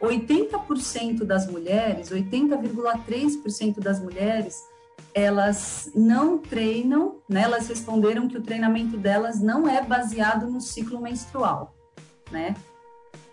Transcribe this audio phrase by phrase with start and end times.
[0.00, 4.64] 80% das mulheres, 80,3% das mulheres,
[5.12, 7.42] elas não treinam, né?
[7.42, 11.74] Elas responderam que o treinamento delas não é baseado no ciclo menstrual,
[12.30, 12.54] né?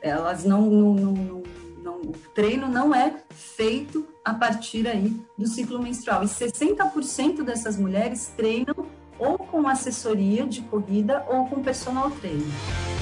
[0.02, 1.44] Elas não, não, não,
[1.84, 6.24] não o treino não é feito a partir aí do ciclo menstrual.
[6.24, 8.76] E 60% dessas mulheres treinam
[9.18, 12.97] ou com assessoria de corrida ou com personal trainer.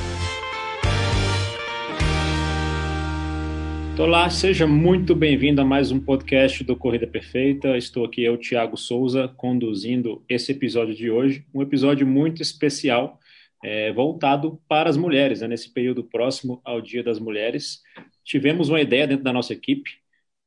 [3.98, 7.77] Olá, seja muito bem-vindo a mais um podcast do Corrida Perfeita.
[7.77, 11.45] Estou aqui, eu, Thiago Souza, conduzindo esse episódio de hoje.
[11.53, 13.17] Um episódio muito especial,
[13.63, 15.48] é, voltado para as mulheres, né?
[15.48, 17.81] nesse período próximo ao Dia das Mulheres.
[18.22, 19.89] Tivemos uma ideia dentro da nossa equipe,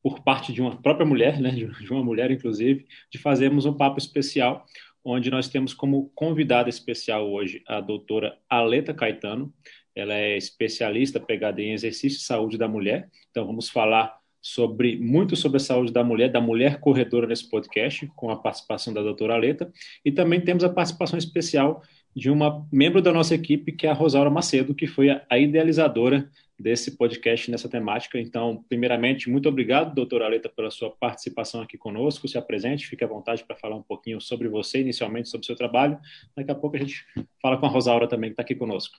[0.03, 1.51] por parte de uma própria mulher, né?
[1.51, 4.67] de uma mulher, inclusive, de fazermos um papo especial,
[5.03, 9.51] onde nós temos como convidada especial hoje a doutora Aleta Caetano.
[9.99, 13.09] Ela é especialista pegada em exercício e saúde da mulher.
[13.31, 18.07] Então vamos falar sobre muito sobre a saúde da mulher, da mulher corredora nesse podcast,
[18.15, 19.71] com a participação da doutora Aleta,
[20.05, 21.83] e também temos a participação especial
[22.15, 25.39] de uma membro da nossa equipe, que é a Rosaura Macedo, que foi a, a
[25.39, 28.19] idealizadora desse podcast nessa temática.
[28.19, 32.27] Então, primeiramente, muito obrigado, doutora Aleta, pela sua participação aqui conosco.
[32.27, 35.57] Se apresente, fique à vontade para falar um pouquinho sobre você, inicialmente sobre o seu
[35.57, 35.99] trabalho.
[36.37, 37.05] Daqui a pouco a gente
[37.41, 38.99] fala com a Rosaura também, que está aqui conosco.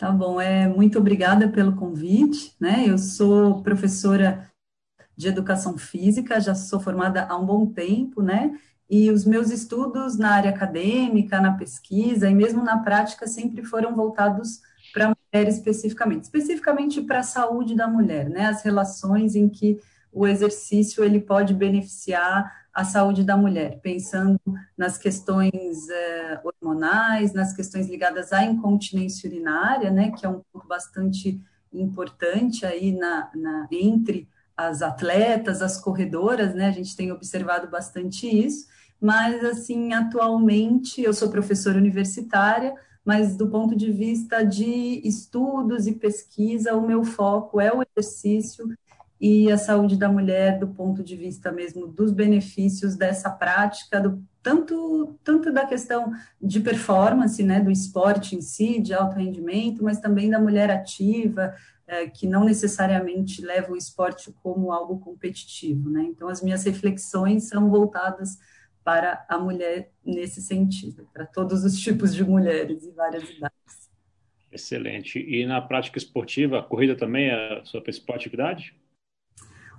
[0.00, 2.84] Tá bom, é, muito obrigada pelo convite, né?
[2.88, 4.50] Eu sou professora
[5.14, 8.58] de educação física, já sou formada há um bom tempo, né?
[8.88, 13.94] E os meus estudos na área acadêmica, na pesquisa e mesmo na prática sempre foram
[13.94, 18.46] voltados para a mulher especificamente, especificamente para a saúde da mulher, né?
[18.46, 19.78] As relações em que
[20.12, 24.40] o exercício ele pode beneficiar a saúde da mulher, pensando
[24.76, 30.66] nas questões é, hormonais, nas questões ligadas à incontinência urinária, né, que é um ponto
[30.66, 31.40] bastante
[31.72, 38.26] importante aí na, na, entre as atletas, as corredoras, né, a gente tem observado bastante
[38.26, 38.68] isso,
[39.00, 45.92] mas, assim, atualmente, eu sou professora universitária, mas do ponto de vista de estudos e
[45.92, 48.68] pesquisa, o meu foco é o exercício
[49.20, 54.24] e a saúde da mulher do ponto de vista mesmo dos benefícios dessa prática, do,
[54.42, 56.10] tanto, tanto da questão
[56.40, 61.54] de performance, né, do esporte em si, de alto rendimento, mas também da mulher ativa,
[61.86, 66.02] é, que não necessariamente leva o esporte como algo competitivo, né?
[66.02, 68.38] Então, as minhas reflexões são voltadas
[68.84, 73.90] para a mulher nesse sentido, para todos os tipos de mulheres e várias idades.
[74.50, 75.18] Excelente.
[75.18, 78.74] E na prática esportiva, a corrida também é a sua principal atividade?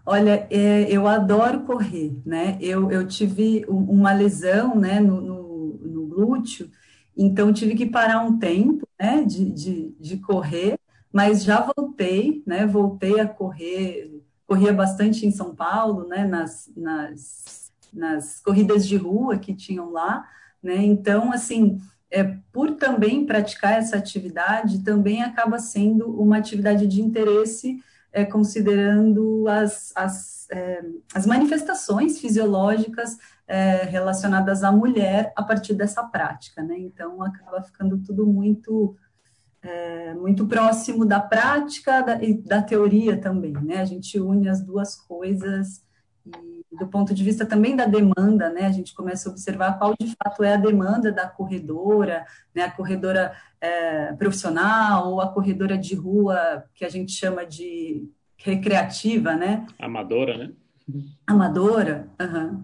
[0.06, 2.58] Olha, é, eu adoro correr, né?
[2.60, 6.70] Eu, eu tive uma lesão, né, no, no, no, glúteo,
[7.16, 10.80] então tive que parar um tempo, né, de, de, de correr,
[11.14, 12.66] mas já voltei, né?
[12.66, 19.38] Voltei a correr, corria bastante em São Paulo, né, nas, nas, nas corridas de rua
[19.38, 20.28] que tinham lá,
[20.64, 20.78] né?
[20.78, 21.80] Então, assim,
[22.10, 29.48] é, por também praticar essa atividade, também acaba sendo uma atividade de interesse é, considerando
[29.48, 30.84] as, as, é,
[31.14, 33.18] as manifestações fisiológicas
[33.48, 36.78] é, relacionadas à mulher a partir dessa prática, né?
[36.78, 38.96] Então, acaba ficando tudo muito,
[39.62, 43.78] é, muito próximo da prática da, e da teoria também, né?
[43.78, 45.84] A gente une as duas coisas
[46.26, 49.94] e do ponto de vista também da demanda, né, a gente começa a observar qual
[50.00, 55.78] de fato é a demanda da corredora, né, a corredora é, profissional ou a corredora
[55.78, 59.66] de rua, que a gente chama de recreativa, né?
[59.78, 60.52] Amadora, né?
[61.28, 62.64] Amadora, uhum.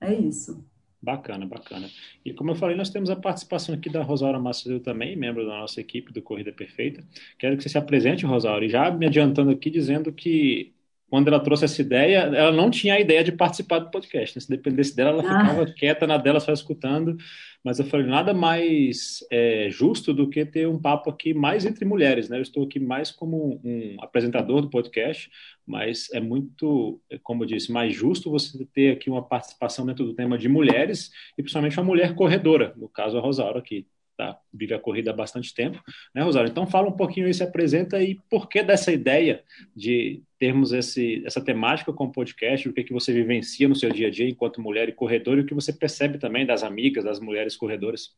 [0.00, 0.64] é isso.
[1.02, 1.88] Bacana, bacana.
[2.24, 5.60] E como eu falei, nós temos a participação aqui da Rosaura Macedo também, membro da
[5.60, 7.02] nossa equipe do Corrida Perfeita.
[7.38, 10.74] Quero que você se apresente, Rosaura, e já me adiantando aqui, dizendo que
[11.10, 14.36] quando ela trouxe essa ideia, ela não tinha a ideia de participar do podcast.
[14.36, 14.40] Né?
[14.40, 15.40] Se dependesse dela, ela ah.
[15.40, 17.16] ficava quieta na dela, só escutando.
[17.64, 21.84] Mas eu falei, nada mais é, justo do que ter um papo aqui mais entre
[21.84, 22.28] mulheres.
[22.28, 22.38] Né?
[22.38, 25.28] Eu estou aqui mais como um apresentador do podcast,
[25.66, 30.14] mas é muito, como eu disse, mais justo você ter aqui uma participação dentro do
[30.14, 33.84] tema de mulheres, e principalmente uma mulher corredora, no caso a Rosaura aqui
[34.20, 35.82] tá, vive a corrida há bastante tempo,
[36.14, 36.50] né, Rosário?
[36.50, 39.42] Então fala um pouquinho e se apresenta e por que dessa ideia
[39.74, 43.90] de termos esse, essa temática com o podcast, o que, que você vivencia no seu
[43.90, 47.04] dia a dia enquanto mulher e corredora e o que você percebe também das amigas,
[47.04, 48.14] das mulheres corredoras.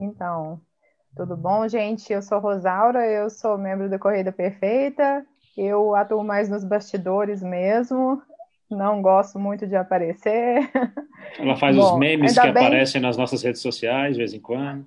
[0.00, 0.60] Então,
[1.14, 2.10] tudo bom, gente?
[2.10, 5.26] Eu sou Rosaura, eu sou membro da Corrida Perfeita,
[5.56, 8.22] eu atuo mais nos bastidores mesmo,
[8.70, 10.70] não gosto muito de aparecer.
[11.38, 12.64] Ela faz Bom, os memes que bem...
[12.64, 14.86] aparecem nas nossas redes sociais de vez em quando.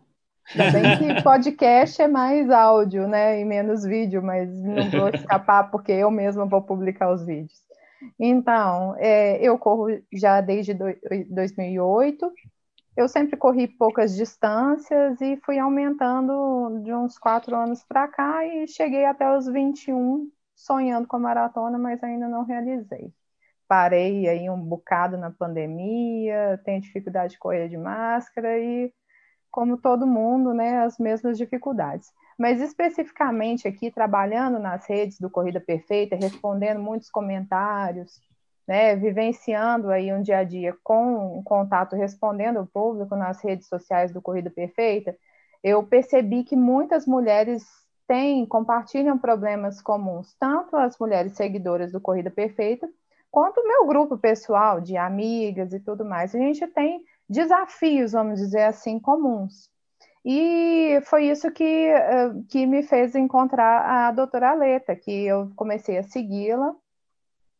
[0.55, 5.69] Ainda bem que podcast é mais áudio, né, e menos vídeo, mas não vou escapar
[5.69, 7.59] porque eu mesma vou publicar os vídeos.
[8.19, 10.85] Então, é, eu corro já desde do,
[11.29, 12.31] 2008.
[12.95, 18.67] Eu sempre corri poucas distâncias e fui aumentando de uns quatro anos para cá e
[18.67, 23.13] cheguei até os 21 sonhando com a maratona, mas ainda não realizei.
[23.69, 28.91] Parei aí um bocado na pandemia, tenho dificuldade de correr de máscara e
[29.51, 32.11] como todo mundo, né, as mesmas dificuldades.
[32.35, 38.19] Mas especificamente aqui, trabalhando nas redes do Corrida Perfeita, respondendo muitos comentários,
[38.67, 44.11] né, vivenciando aí um dia a dia com contato, respondendo o público nas redes sociais
[44.11, 45.15] do Corrida Perfeita,
[45.63, 47.63] eu percebi que muitas mulheres
[48.07, 52.89] têm, compartilham problemas comuns, tanto as mulheres seguidoras do Corrida Perfeita,
[53.31, 56.33] quanto o meu grupo pessoal de amigas e tudo mais.
[56.33, 59.69] A gente tem desafios, vamos dizer assim, comuns.
[60.25, 65.97] E foi isso que, eh, que me fez encontrar a doutora Aleta, que eu comecei
[65.97, 66.75] a segui-la.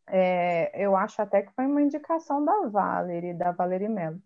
[0.06, 4.20] É, eu acho até que foi uma indicação da Valerie, da Valerie Mello.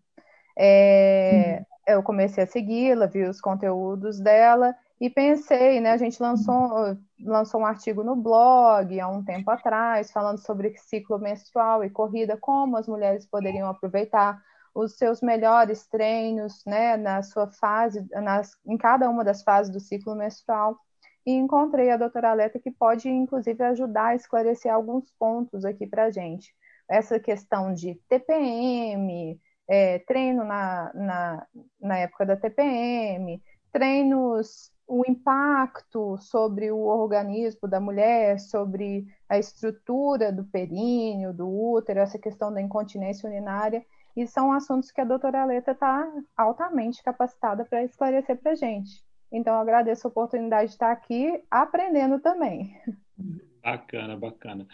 [0.57, 1.95] É, uhum.
[1.95, 5.91] Eu comecei a segui-la, vi os conteúdos dela e pensei, né?
[5.91, 11.19] A gente lançou, lançou um artigo no blog há um tempo atrás, falando sobre ciclo
[11.19, 14.41] menstrual e corrida, como as mulheres poderiam aproveitar
[14.73, 19.79] os seus melhores treinos, né, na sua fase, nas, em cada uma das fases do
[19.79, 20.77] ciclo menstrual.
[21.25, 26.05] E encontrei a doutora Aleta que pode, inclusive, ajudar a esclarecer alguns pontos aqui para
[26.05, 26.53] a gente.
[26.89, 31.47] Essa questão de TPM, é, treino na, na,
[31.79, 33.41] na época da TPM,
[33.75, 41.99] treinos, o impacto sobre o organismo da mulher, sobre a estrutura do períneo, do útero,
[41.99, 43.85] essa questão da incontinência urinária
[44.15, 49.03] e são assuntos que a doutora Aleta está altamente capacitada para esclarecer para a gente.
[49.29, 52.79] Então, agradeço a oportunidade de estar aqui aprendendo também.
[53.65, 54.67] Bacana, bacana.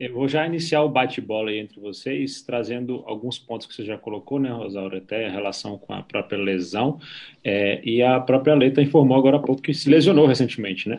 [0.00, 3.98] Eu vou já iniciar o bate-bola aí entre vocês, trazendo alguns pontos que você já
[3.98, 6.98] colocou, né, Rosaura, até a relação com a própria lesão.
[7.44, 10.98] É, e a própria Aleta informou agora há pouco que se lesionou recentemente, né?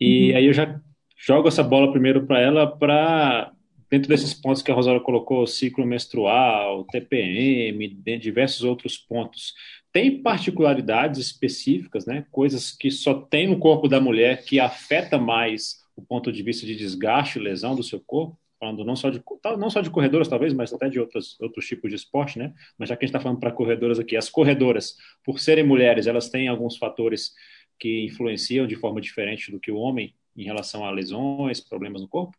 [0.00, 0.36] E uhum.
[0.38, 0.80] aí eu já
[1.14, 3.52] jogo essa bola primeiro para ela para
[3.90, 7.86] dentro desses pontos que a Rosário colocou, ciclo menstrual, TPM,
[8.18, 9.52] diversos outros pontos,
[9.92, 12.24] tem particularidades específicas, né?
[12.30, 16.64] Coisas que só tem no corpo da mulher que afeta mais o ponto de vista
[16.64, 19.20] de desgaste, lesão do seu corpo, falando não só de
[19.58, 22.54] não só de corredoras talvez, mas até de outros outros tipos de esporte, né?
[22.78, 26.06] Mas já que a gente está falando para corredoras aqui, as corredoras, por serem mulheres,
[26.06, 27.32] elas têm alguns fatores
[27.80, 32.08] que influenciam de forma diferente do que o homem em relação a lesões, problemas no
[32.08, 32.36] corpo.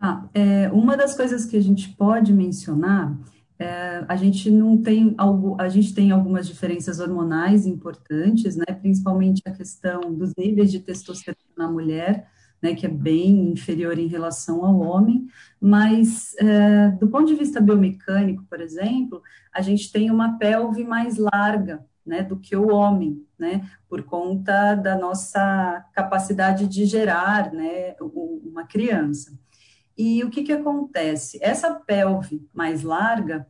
[0.00, 3.16] Ah, é, uma das coisas que a gente pode mencionar,
[3.62, 9.40] é, a gente não tem algo, a gente tem algumas diferenças hormonais importantes, né, principalmente
[9.46, 12.28] a questão dos níveis de testosterona na mulher,
[12.60, 15.26] né, que é bem inferior em relação ao homem,
[15.60, 19.22] mas é, do ponto de vista biomecânico, por exemplo,
[19.52, 24.74] a gente tem uma pelve mais larga, né, do que o homem, né, por conta
[24.74, 29.32] da nossa capacidade de gerar, né, uma criança.
[29.96, 31.38] E o que, que acontece?
[31.40, 33.46] Essa pelve mais larga,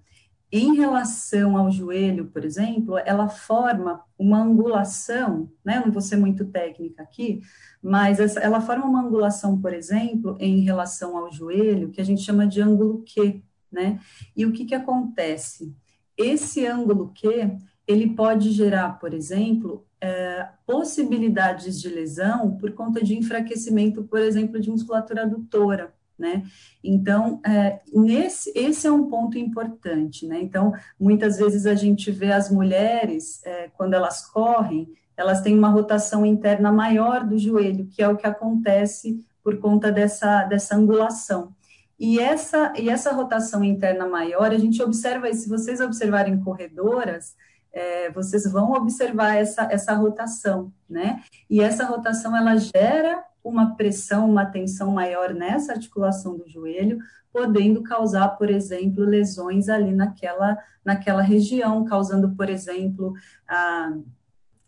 [0.52, 5.78] em relação ao joelho, por exemplo, ela forma uma angulação, né?
[5.78, 7.40] Eu não vou ser muito técnica aqui,
[7.82, 12.20] mas essa, ela forma uma angulação, por exemplo, em relação ao joelho, que a gente
[12.20, 13.42] chama de ângulo Q,
[13.72, 13.98] né?
[14.36, 15.74] E o que, que acontece?
[16.18, 17.56] Esse ângulo Q,
[17.86, 24.60] ele pode gerar, por exemplo, é, possibilidades de lesão por conta de enfraquecimento, por exemplo,
[24.60, 26.44] de musculatura adutora, né?
[26.84, 30.40] Então, é, nesse, esse é um ponto importante, né?
[30.40, 35.68] Então, muitas vezes a gente vê as mulheres, é, quando elas correm, elas têm uma
[35.68, 41.52] rotação interna maior do joelho, que é o que acontece por conta dessa, dessa angulação.
[41.98, 47.34] E essa, e essa rotação interna maior, a gente observa, se vocês observarem corredoras,
[47.72, 51.20] é, vocês vão observar essa, essa rotação, né?
[51.50, 56.98] E essa rotação, ela gera uma pressão, uma tensão maior nessa articulação do joelho,
[57.32, 63.14] podendo causar, por exemplo, lesões ali naquela, naquela região, causando, por exemplo,
[63.48, 63.92] a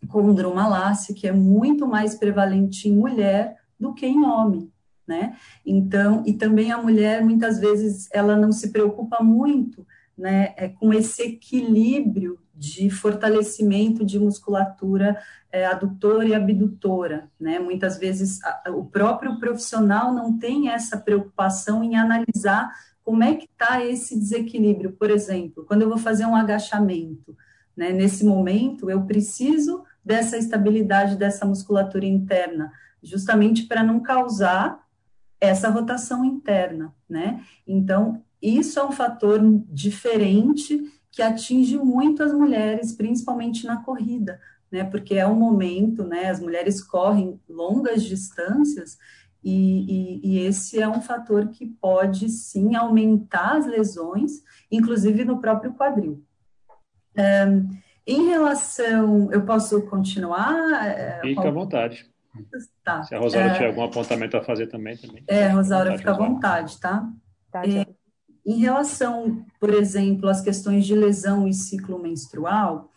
[0.07, 4.71] condromalácia, que é muito mais prevalente em mulher do que em homem,
[5.07, 5.35] né?
[5.65, 9.85] Então, e também a mulher, muitas vezes, ela não se preocupa muito,
[10.17, 15.17] né, é, com esse equilíbrio de fortalecimento de musculatura
[15.55, 17.59] é, adutora e abdutora, né?
[17.59, 22.69] Muitas vezes a, o próprio profissional não tem essa preocupação em analisar
[23.01, 24.91] como é que está esse desequilíbrio.
[24.91, 27.37] Por exemplo, quando eu vou fazer um agachamento,
[27.73, 27.93] né?
[27.93, 32.69] Nesse momento eu preciso dessa estabilidade dessa musculatura interna,
[33.01, 34.85] justamente para não causar
[35.39, 37.41] essa rotação interna, né?
[37.65, 44.37] Então, isso é um fator diferente que atinge muito as mulheres, principalmente na corrida,
[44.75, 44.83] né?
[44.83, 46.29] Porque é um momento, né?
[46.29, 48.97] As mulheres correm longas distâncias
[49.43, 54.41] e, e, e, esse é um fator que pode sim aumentar as lesões,
[54.71, 56.23] inclusive no próprio quadril.
[57.15, 57.69] Um,
[58.07, 60.87] em relação, eu posso continuar?
[60.87, 62.09] É, fica à vontade.
[62.83, 63.03] Tá.
[63.03, 65.23] Se a Rosaura é, tiver algum apontamento a fazer também, também.
[65.27, 67.07] É, Rosaura, fica à vontade, tá?
[67.51, 67.85] tá é,
[68.45, 72.89] em relação, por exemplo, às questões de lesão e ciclo menstrual,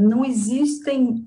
[0.00, 1.26] não existem,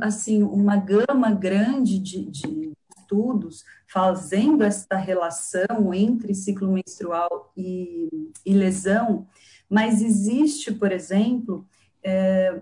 [0.00, 2.72] assim, uma gama grande de, de
[3.08, 8.08] estudos fazendo essa relação entre ciclo menstrual e,
[8.44, 9.26] e lesão,
[9.68, 11.66] mas existe, por exemplo,
[12.02, 12.60] é,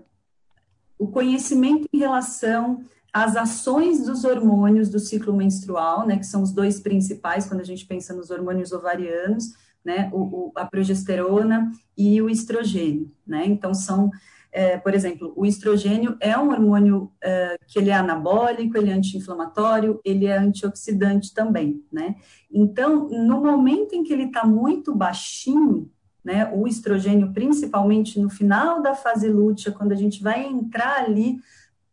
[0.97, 6.51] o conhecimento em relação às ações dos hormônios do ciclo menstrual, né, que são os
[6.51, 9.53] dois principais quando a gente pensa nos hormônios ovarianos,
[9.83, 14.11] né, o, o, a progesterona e o estrogênio, né, então são
[14.51, 18.93] é, por exemplo, o estrogênio é um hormônio é, que ele é anabólico, ele é
[18.93, 22.15] anti-inflamatório, ele é antioxidante também, né?
[22.51, 25.91] Então, no momento em que ele está muito baixinho,
[26.23, 31.39] né, o estrogênio, principalmente no final da fase lútea, quando a gente vai entrar ali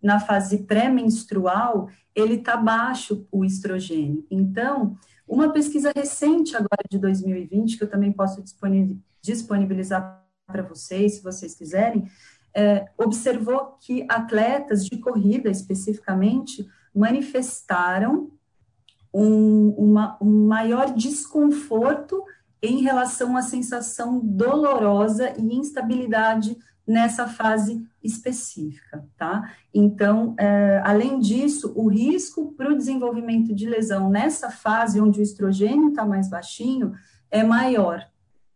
[0.02, 4.26] na fase pré-menstrual, ele está baixo, o estrogênio.
[4.30, 4.96] Então,
[5.26, 8.42] uma pesquisa recente agora de 2020, que eu também posso
[9.22, 12.04] disponibilizar para vocês, se vocês quiserem,
[12.54, 18.30] é, observou que atletas de corrida, especificamente, manifestaram
[19.12, 22.22] um, uma, um maior desconforto
[22.62, 26.56] em relação à sensação dolorosa e instabilidade
[26.86, 29.50] nessa fase específica, tá?
[29.72, 35.22] Então, é, além disso, o risco para o desenvolvimento de lesão nessa fase onde o
[35.22, 36.92] estrogênio está mais baixinho
[37.30, 38.06] é maior,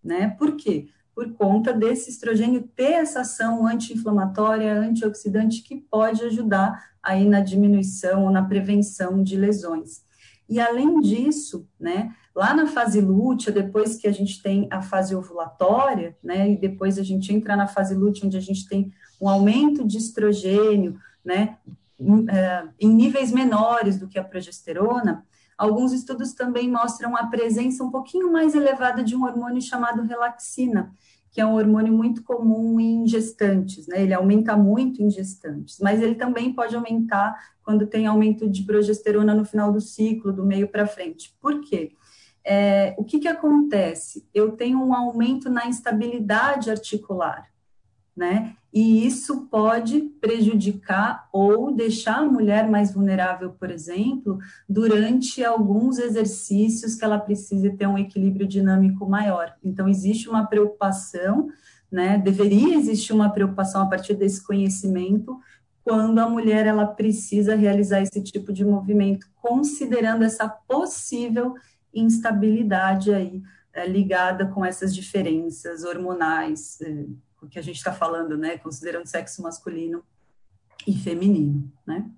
[0.04, 0.28] né?
[0.38, 0.88] Por quê?
[1.18, 8.26] Por conta desse estrogênio ter essa ação anti-inflamatória, antioxidante que pode ajudar aí na diminuição
[8.26, 10.04] ou na prevenção de lesões.
[10.48, 15.16] E além disso, né, lá na fase lútea, depois que a gente tem a fase
[15.16, 19.28] ovulatória, né, e depois a gente entra na fase lútea, onde a gente tem um
[19.28, 21.58] aumento de estrogênio, né,
[21.98, 25.26] em, é, em níveis menores do que a progesterona,
[25.58, 30.92] alguns estudos também mostram a presença um pouquinho mais elevada de um hormônio chamado relaxina,
[31.32, 34.02] que é um hormônio muito comum em gestantes, né?
[34.02, 39.34] Ele aumenta muito em gestantes, mas ele também pode aumentar quando tem aumento de progesterona
[39.34, 41.36] no final do ciclo, do meio para frente.
[41.40, 41.92] Por quê?
[42.44, 44.26] É, o que, que acontece?
[44.32, 47.50] Eu tenho um aumento na instabilidade articular,
[48.16, 48.56] né?
[48.72, 56.94] E isso pode prejudicar ou deixar a mulher mais vulnerável, por exemplo, durante alguns exercícios
[56.94, 59.54] que ela precise ter um equilíbrio dinâmico maior.
[59.64, 61.48] Então, existe uma preocupação,
[61.90, 62.18] né?
[62.18, 65.38] Deveria existir uma preocupação a partir desse conhecimento
[65.82, 71.54] quando a mulher ela precisa realizar esse tipo de movimento, considerando essa possível
[71.94, 76.78] instabilidade aí é, ligada com essas diferenças hormonais.
[76.82, 77.06] É,
[77.42, 80.02] o que a gente está falando, né, considerando sexo masculino
[80.87, 82.11] e feminino, né?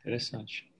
[0.00, 0.70] Interessante.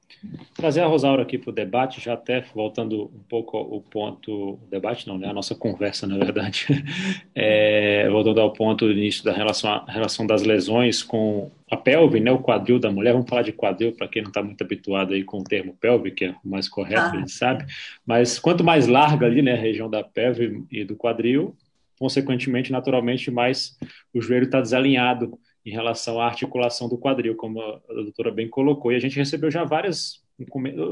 [0.55, 5.07] Trazer a Rosaura aqui para o debate, já até voltando um pouco ao ponto, debate
[5.07, 6.67] não, né, a nossa conversa, na verdade,
[7.35, 12.33] é, voltando ao ponto do início da relação, relação das lesões com a pelve, né,
[12.33, 15.23] o quadril da mulher, vamos falar de quadril para quem não está muito habituado aí
[15.23, 17.13] com o termo pelve, que é o mais correto, ah.
[17.13, 17.65] a gente sabe,
[18.05, 21.57] mas quanto mais larga ali, né, a região da pelve e do quadril,
[22.01, 23.77] consequentemente, naturalmente, mais
[24.13, 28.91] o joelho está desalinhado em relação à articulação do quadril, como a doutora bem colocou.
[28.91, 30.25] E a gente recebeu já várias,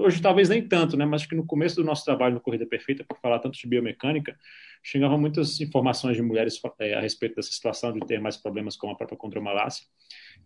[0.05, 3.03] hoje talvez nem tanto, né, mas que no começo do nosso trabalho no Corrida Perfeita,
[3.09, 4.37] por falar tanto de biomecânica,
[4.83, 8.91] chegavam muitas informações de mulheres é, a respeito dessa situação de ter mais problemas com
[8.91, 9.87] a própria condromalácia.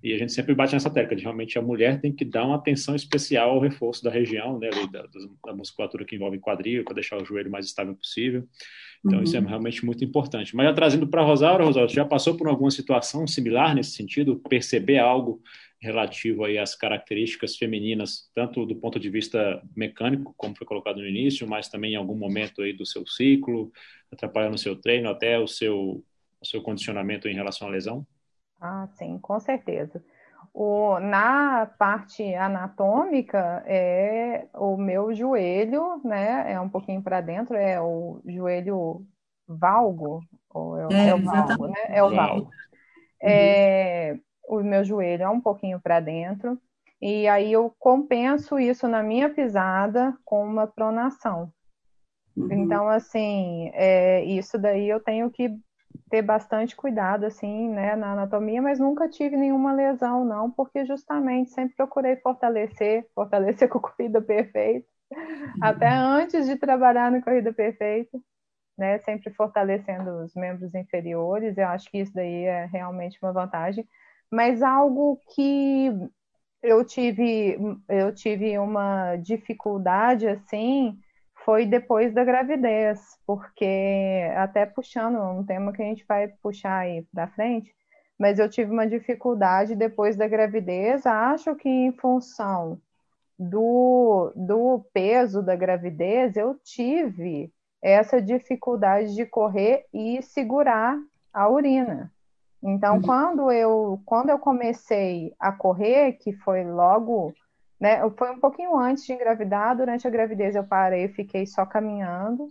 [0.01, 2.55] E a gente sempre bate nessa tecla de realmente a mulher tem que dar uma
[2.55, 5.09] atenção especial ao reforço da região, né, da,
[5.45, 8.47] da musculatura que envolve quadril, para deixar o joelho mais estável possível.
[9.05, 9.25] Então, uhum.
[9.25, 9.47] isso é uhum.
[9.47, 10.55] realmente muito importante.
[10.55, 13.93] Mas já trazendo para a Rosaura, Rosaura, você já passou por alguma situação similar nesse
[13.93, 14.41] sentido?
[14.49, 15.43] Perceber algo
[15.81, 21.09] relativo aí às características femininas, tanto do ponto de vista mecânico, como foi colocado no
[21.09, 23.73] início, mas também em algum momento aí do seu ciclo,
[24.13, 26.05] atrapalhando o seu treino, até o seu,
[26.41, 28.07] o seu condicionamento em relação à lesão?
[28.61, 30.01] Ah, sim, com certeza.
[30.55, 36.53] O, na parte anatômica, é o meu joelho, né?
[36.53, 39.07] É um pouquinho para dentro, é o joelho
[39.49, 41.81] valgo, ou é, é, é o valgo, né?
[41.89, 42.51] É o valgo.
[43.23, 46.61] É, o meu joelho é um pouquinho para dentro,
[47.01, 51.51] e aí eu compenso isso na minha pisada com uma pronação.
[52.37, 52.53] Uhum.
[52.53, 55.51] Então, assim, é, isso daí eu tenho que
[56.13, 61.53] ter bastante cuidado, assim, né, na anatomia, mas nunca tive nenhuma lesão, não, porque justamente
[61.53, 65.53] sempre procurei fortalecer, fortalecer com corrida perfeita, uhum.
[65.63, 68.21] até antes de trabalhar no corrida perfeita,
[68.77, 73.89] né, sempre fortalecendo os membros inferiores, eu acho que isso daí é realmente uma vantagem,
[74.31, 75.91] mas algo que
[76.63, 77.57] eu tive,
[77.89, 80.99] eu tive uma dificuldade, assim,
[81.45, 87.07] foi depois da gravidez, porque até puxando um tema que a gente vai puxar aí
[87.13, 87.75] para frente,
[88.19, 92.79] mas eu tive uma dificuldade depois da gravidez, acho que em função
[93.39, 100.97] do, do peso da gravidez, eu tive essa dificuldade de correr e segurar
[101.33, 102.13] a urina.
[102.63, 103.03] Então, uhum.
[103.03, 107.35] quando eu quando eu comecei a correr, que foi logo
[107.83, 107.99] né?
[108.11, 112.47] Foi um pouquinho antes de engravidar, durante a gravidez eu parei, fiquei só caminhando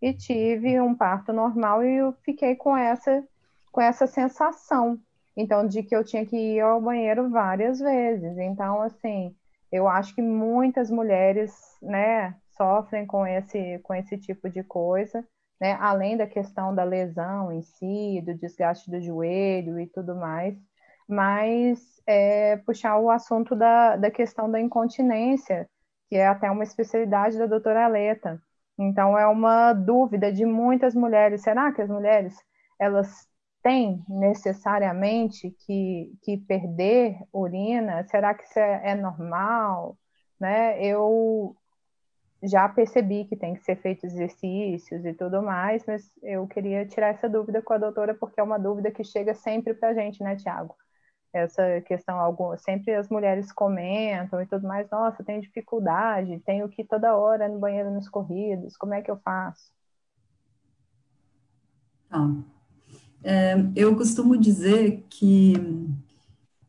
[0.00, 3.26] e tive um parto normal e eu fiquei com essa
[3.72, 4.98] com essa sensação,
[5.36, 8.38] então de que eu tinha que ir ao banheiro várias vezes.
[8.38, 9.34] Então, assim,
[9.72, 11.52] eu acho que muitas mulheres,
[11.82, 15.26] né, sofrem com esse com esse tipo de coisa,
[15.60, 15.76] né?
[15.80, 20.56] Além da questão da lesão em si, do desgaste do joelho e tudo mais
[21.08, 25.68] mas é, puxar o assunto da, da questão da incontinência,
[26.08, 28.40] que é até uma especialidade da doutora Aleta.
[28.78, 31.42] Então, é uma dúvida de muitas mulheres.
[31.42, 32.36] Será que as mulheres,
[32.78, 33.26] elas
[33.62, 38.04] têm necessariamente que, que perder urina?
[38.08, 39.96] Será que isso é, é normal?
[40.38, 40.80] Né?
[40.84, 41.56] Eu
[42.42, 47.08] já percebi que tem que ser feitos exercícios e tudo mais, mas eu queria tirar
[47.08, 50.22] essa dúvida com a doutora, porque é uma dúvida que chega sempre para a gente,
[50.22, 50.76] né, Tiago?
[51.36, 56.82] Essa questão alguma, sempre as mulheres comentam e tudo mais, nossa, tenho dificuldade, tenho que
[56.82, 59.70] ir toda hora no banheiro nos corridos, como é que eu faço?
[62.08, 62.30] Tá.
[63.22, 65.54] É, eu costumo dizer que,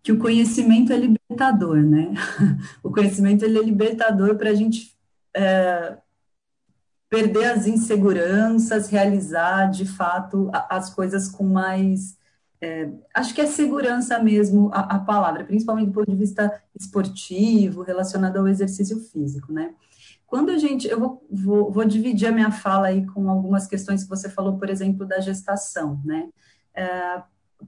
[0.01, 2.13] que o conhecimento é libertador, né?
[2.84, 4.97] O conhecimento ele é libertador para a gente
[5.36, 5.97] é,
[7.10, 12.16] perder as inseguranças, realizar de fato as coisas com mais
[12.59, 17.83] é, acho que é segurança mesmo a, a, palavra, principalmente do ponto de vista esportivo,
[17.83, 19.73] relacionado ao exercício físico, né?
[20.25, 24.03] Quando a gente, eu vou, vou, vou dividir a minha fala aí com algumas questões
[24.03, 26.29] que você falou, por exemplo, da gestação, né?
[26.73, 27.21] É,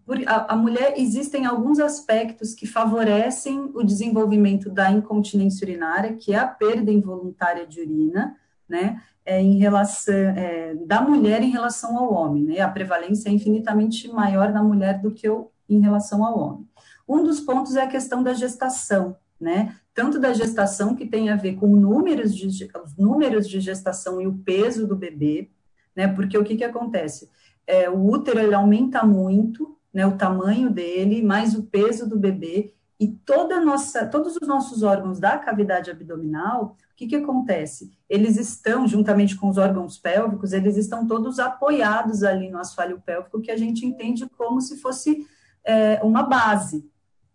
[0.05, 6.33] por, a, a mulher, existem alguns aspectos que favorecem o desenvolvimento da incontinência urinária, que
[6.33, 8.35] é a perda involuntária de urina,
[8.67, 9.01] né?
[9.29, 12.61] É, em relação é, da mulher em relação ao homem, né?
[12.61, 16.67] A prevalência é infinitamente maior na mulher do que o, em relação ao homem.
[17.07, 19.75] Um dos pontos é a questão da gestação, né?
[19.93, 24.25] Tanto da gestação que tem a ver com números de, os números de gestação e
[24.25, 25.51] o peso do bebê,
[25.95, 26.07] né?
[26.07, 27.29] Porque o que que acontece?
[27.67, 30.07] É, o útero ele aumenta muito, né?
[30.07, 35.19] O tamanho dele, mais o peso do bebê e toda nossa, todos os nossos órgãos
[35.19, 37.93] da cavidade abdominal, que, que acontece?
[38.09, 43.39] Eles estão, juntamente com os órgãos pélvicos, eles estão todos apoiados ali no assoalho pélvico,
[43.39, 45.25] que a gente entende como se fosse
[45.63, 46.85] é, uma base,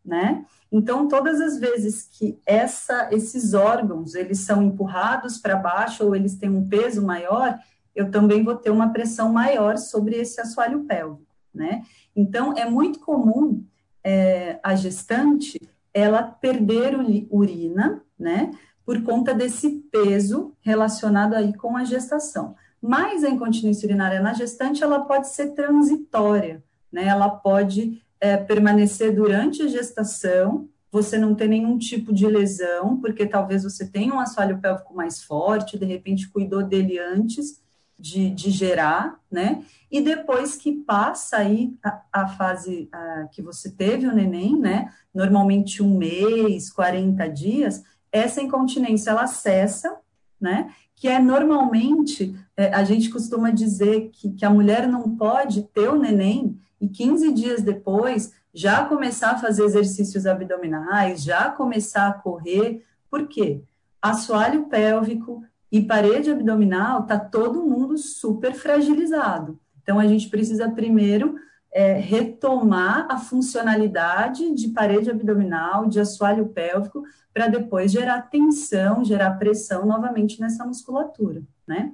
[0.05, 0.45] né?
[0.71, 6.35] Então, todas as vezes que essa, esses órgãos, eles são empurrados para baixo ou eles
[6.35, 7.59] têm um peso maior,
[7.95, 11.83] eu também vou ter uma pressão maior sobre esse assoalho pélvico, né?
[12.15, 13.65] Então, é muito comum
[14.03, 15.59] é, a gestante
[15.95, 16.97] ela perder
[17.31, 18.51] urina, né,
[18.85, 22.55] por conta desse peso relacionado aí com a gestação.
[22.81, 29.15] Mas a incontinência urinária na gestante, ela pode ser transitória, né, ela pode é, permanecer
[29.15, 34.21] durante a gestação, você não ter nenhum tipo de lesão, porque talvez você tenha um
[34.21, 37.61] assoalho pélvico mais forte, de repente cuidou dele antes,
[37.99, 39.65] de, de gerar, né?
[39.91, 44.93] E depois que passa aí a, a fase a, que você teve o neném, né?
[45.13, 47.83] Normalmente um mês, 40 dias,
[48.15, 49.97] essa incontinência ela cessa,
[50.41, 50.73] né?
[50.95, 55.89] Que é normalmente, é, a gente costuma dizer que, que a mulher não pode ter
[55.89, 62.13] o neném e 15 dias depois já começar a fazer exercícios abdominais, já começar a
[62.13, 63.61] correr, por quê?
[64.01, 65.43] Assoalho pélvico,
[65.75, 69.59] e parede abdominal, está todo mundo super fragilizado.
[69.83, 71.35] Então, a gente precisa primeiro
[71.75, 79.33] é, retomar a funcionalidade de parede abdominal, de assoalho pélvico, para depois gerar tensão, gerar
[79.33, 81.93] pressão novamente nessa musculatura, né?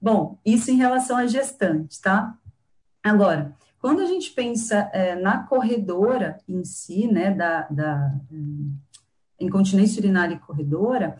[0.00, 2.36] Bom, isso em relação à gestante, tá?
[3.00, 8.12] Agora, quando a gente pensa é, na corredora em si, né, da, da
[9.38, 11.16] incontinência urinária e corredora,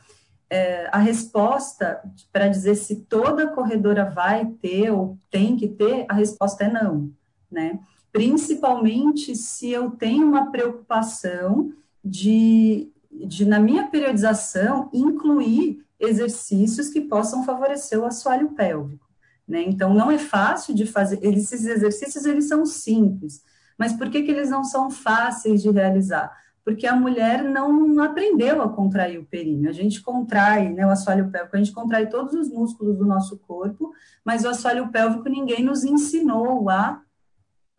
[0.50, 6.14] é, a resposta para dizer se toda corredora vai ter ou tem que ter, a
[6.14, 7.12] resposta é não,
[7.48, 7.78] né?
[8.12, 11.72] Principalmente se eu tenho uma preocupação
[12.04, 19.08] de, de na minha periodização, incluir exercícios que possam favorecer o assoalho pélvico,
[19.48, 19.62] né?
[19.62, 23.42] Então, não é fácil de fazer, esses exercícios, eles são simples,
[23.78, 26.30] mas por que, que eles não são fáceis de realizar?
[26.64, 29.68] porque a mulher não aprendeu a contrair o períneo.
[29.68, 33.36] A gente contrai né, o assoalho pélvico, a gente contrai todos os músculos do nosso
[33.38, 33.92] corpo,
[34.24, 37.02] mas o assoalho pélvico ninguém nos ensinou a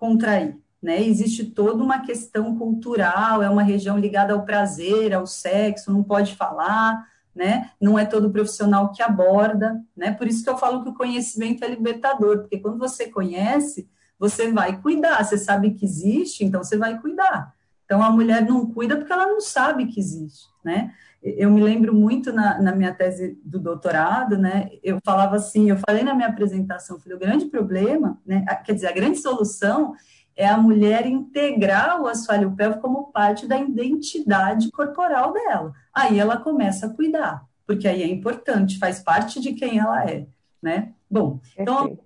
[0.04, 0.58] contrair.
[0.82, 1.02] Né?
[1.02, 6.36] Existe toda uma questão cultural, é uma região ligada ao prazer, ao sexo, não pode
[6.36, 7.72] falar, né?
[7.80, 10.12] Não é todo profissional que aborda, né?
[10.12, 13.90] Por isso que eu falo que o conhecimento é libertador, porque quando você conhece,
[14.20, 17.54] você vai cuidar, você sabe que existe, então você vai cuidar.
[17.86, 20.94] Então, a mulher não cuida porque ela não sabe que existe, né?
[21.24, 24.70] Eu me lembro muito na, na minha tese do doutorado, né?
[24.84, 28.46] Eu falava assim, eu falei na minha apresentação, falei, o grande problema, né?
[28.66, 29.96] Quer dizer, a grande solução
[30.36, 35.74] é a mulher integrar o assoalho pélvico como parte da identidade corporal dela.
[35.94, 40.26] Aí ela começa a cuidar, porque aí é importante, faz parte de quem ela é,
[40.62, 40.94] né?
[41.10, 41.98] Bom, então,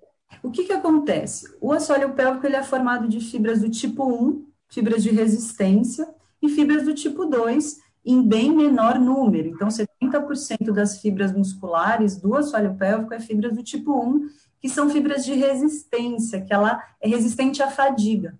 [0.43, 1.55] o que que acontece?
[1.61, 6.07] O assoalho pélvico, ele é formado de fibras do tipo 1, fibras de resistência
[6.41, 9.49] e fibras do tipo 2 em bem menor número.
[9.49, 14.29] Então, 70% das fibras musculares do assoalho pélvico é fibras do tipo 1,
[14.61, 18.39] que são fibras de resistência, que ela é resistente à fadiga,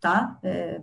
[0.00, 0.36] tá?
[0.42, 0.82] É,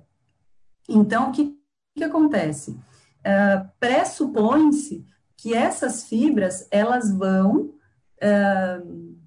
[0.87, 1.53] então, o que,
[1.97, 2.79] que acontece?
[3.21, 5.05] É, Pressupõe-se
[5.35, 7.73] que essas fibras, elas vão...
[8.21, 8.81] É,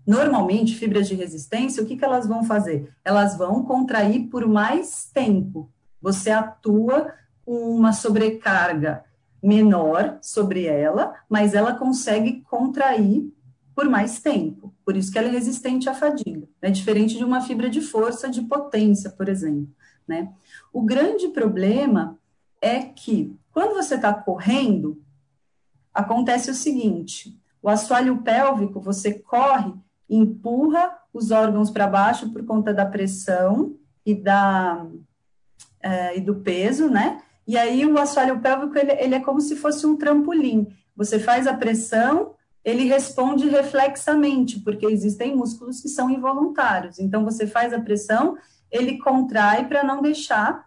[0.06, 2.94] Normalmente, fibras de resistência, o que, que elas vão fazer?
[3.04, 5.68] Elas vão contrair por mais tempo.
[6.00, 7.12] Você atua
[7.46, 9.04] uma sobrecarga
[9.42, 13.32] menor sobre ela, mas ela consegue contrair
[13.74, 14.74] por mais tempo.
[14.84, 16.48] Por isso que ela é resistente à fadiga.
[16.60, 16.72] É né?
[16.72, 19.68] diferente de uma fibra de força, de potência, por exemplo.
[20.08, 20.32] Né?
[20.72, 22.18] O grande problema
[22.60, 25.00] é que, quando você está correndo,
[25.92, 29.72] acontece o seguinte: o assoalho pélvico, você corre
[30.08, 34.86] empurra os órgãos para baixo por conta da pressão e, da,
[35.80, 37.20] é, e do peso, né?
[37.46, 40.66] E aí o assoalho pélvico, ele, ele é como se fosse um trampolim.
[40.96, 46.98] Você faz a pressão, ele responde reflexamente, porque existem músculos que são involuntários.
[46.98, 48.36] Então, você faz a pressão,
[48.72, 50.66] ele contrai para não deixar,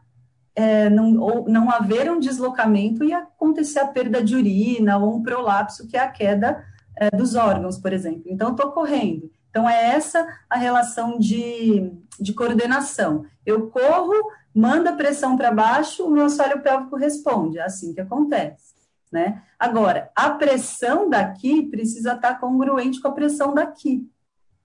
[0.56, 5.24] é, não, ou não haver um deslocamento e acontecer a perda de urina ou um
[5.24, 6.64] prolapso, que é a queda
[6.96, 8.24] é, dos órgãos, por exemplo.
[8.28, 9.30] Então, estou correndo.
[9.50, 13.26] Então, é essa a relação de, de coordenação.
[13.46, 14.14] Eu corro,
[14.60, 17.58] mando a pressão para baixo, o meu assoalho pélvico responde.
[17.58, 18.74] É assim que acontece.
[19.12, 19.42] Né?
[19.58, 24.08] Agora, a pressão daqui precisa estar tá congruente com a pressão daqui.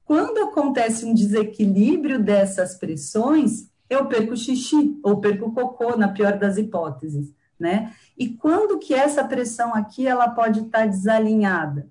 [0.04, 6.58] Quando acontece um desequilíbrio dessas pressões, eu perco xixi ou perco cocô, na pior das
[6.58, 7.94] hipóteses, né?
[8.18, 11.88] E quando que essa pressão aqui ela pode estar tá desalinhada?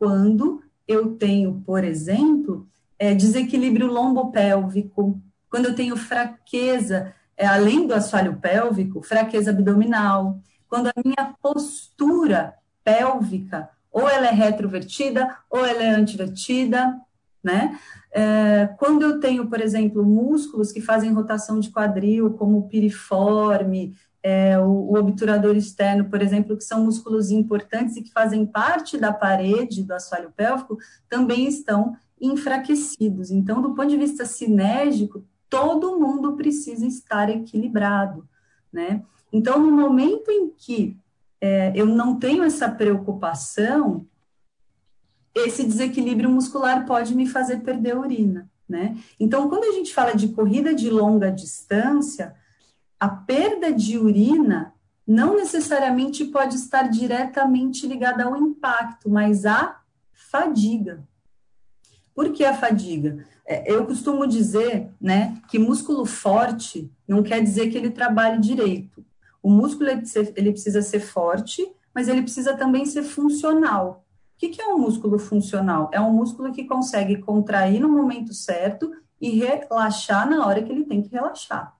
[0.00, 2.66] quando eu tenho, por exemplo,
[2.98, 10.88] é, desequilíbrio lombopélvico, quando eu tenho fraqueza, é, além do assoalho pélvico, fraqueza abdominal, quando
[10.88, 17.00] a minha postura pélvica, ou ela é retrovertida, ou ela é antivertida,
[17.42, 17.80] né?
[18.12, 23.94] É, quando eu tenho, por exemplo, músculos que fazem rotação de quadril, como o piriforme,
[24.22, 28.98] é, o, o, obturador externo, por exemplo, que são músculos importantes e que fazem parte
[28.98, 30.76] da parede do assoalho pélvico,
[31.08, 33.30] também estão enfraquecidos.
[33.30, 38.26] Então, do ponto de vista sinérgico, todo mundo precisa estar equilibrado,
[38.72, 39.02] né?
[39.32, 40.96] Então, no momento em que
[41.40, 44.06] é, eu não tenho essa preocupação,
[45.34, 48.96] esse desequilíbrio muscular pode me fazer perder urina, né?
[49.18, 52.34] Então, quando a gente fala de corrida de longa distância,
[52.98, 54.72] a perda de urina
[55.06, 59.80] não necessariamente pode estar diretamente ligada ao impacto, mas à
[60.12, 61.02] fadiga.
[62.14, 63.26] Por que a fadiga?
[63.50, 69.04] É, eu costumo dizer, né, que músculo forte não quer dizer que ele trabalhe direito.
[69.42, 74.04] O músculo ele precisa ser forte, mas ele precisa também ser funcional.
[74.36, 75.90] O que é um músculo funcional?
[75.92, 80.84] É um músculo que consegue contrair no momento certo e relaxar na hora que ele
[80.84, 81.76] tem que relaxar.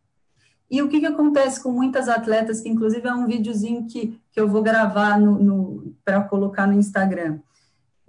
[0.68, 4.40] E o que, que acontece com muitas atletas, que inclusive é um videozinho que, que
[4.40, 7.38] eu vou gravar no, no para colocar no Instagram.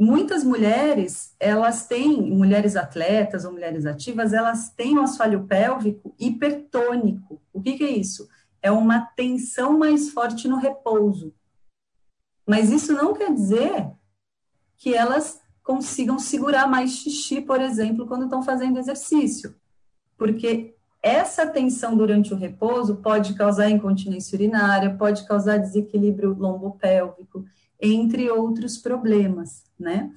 [0.02, 7.40] Muitas mulheres, elas têm, mulheres atletas ou mulheres ativas, elas têm o assoalho pélvico hipertônico.
[7.54, 8.28] O que, que é isso?
[8.64, 11.32] É uma tensão mais forte no repouso.
[12.48, 13.92] Mas isso não quer dizer
[14.76, 19.56] que elas consigam segurar mais xixi, por exemplo, quando estão fazendo exercício.
[20.18, 27.46] Porque essa tensão durante o repouso pode causar incontinência urinária, pode causar desequilíbrio lombopélvico,
[27.82, 30.12] entre outros problemas, né?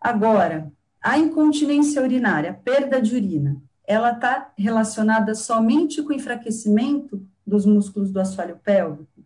[0.00, 7.66] Agora, a incontinência urinária, perda de urina, ela está relacionada somente com o enfraquecimento dos
[7.66, 9.24] músculos do assoalho pélvico?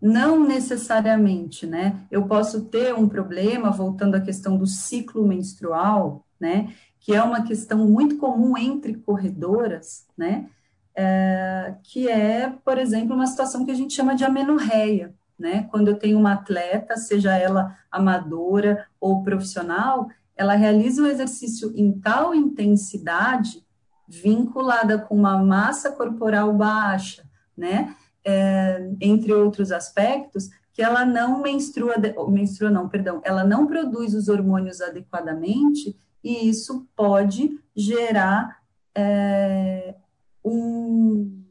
[0.00, 2.00] Não necessariamente, né?
[2.10, 6.74] Eu posso ter um problema, voltando à questão do ciclo menstrual, né?
[6.98, 10.48] Que é uma questão muito comum entre corredoras, né?
[10.94, 15.66] É, que é, por exemplo, uma situação que a gente chama de amenorreia, né?
[15.72, 21.92] Quando eu tenho uma atleta, seja ela amadora ou profissional, ela realiza um exercício em
[21.98, 23.66] tal intensidade,
[24.06, 27.24] vinculada com uma massa corporal baixa,
[27.56, 27.94] né?
[28.24, 31.96] É, entre outros aspectos, que ela não menstrua,
[32.28, 38.62] menstrua não, perdão, ela não produz os hormônios adequadamente e isso pode gerar
[38.94, 39.96] é,
[40.44, 41.42] um,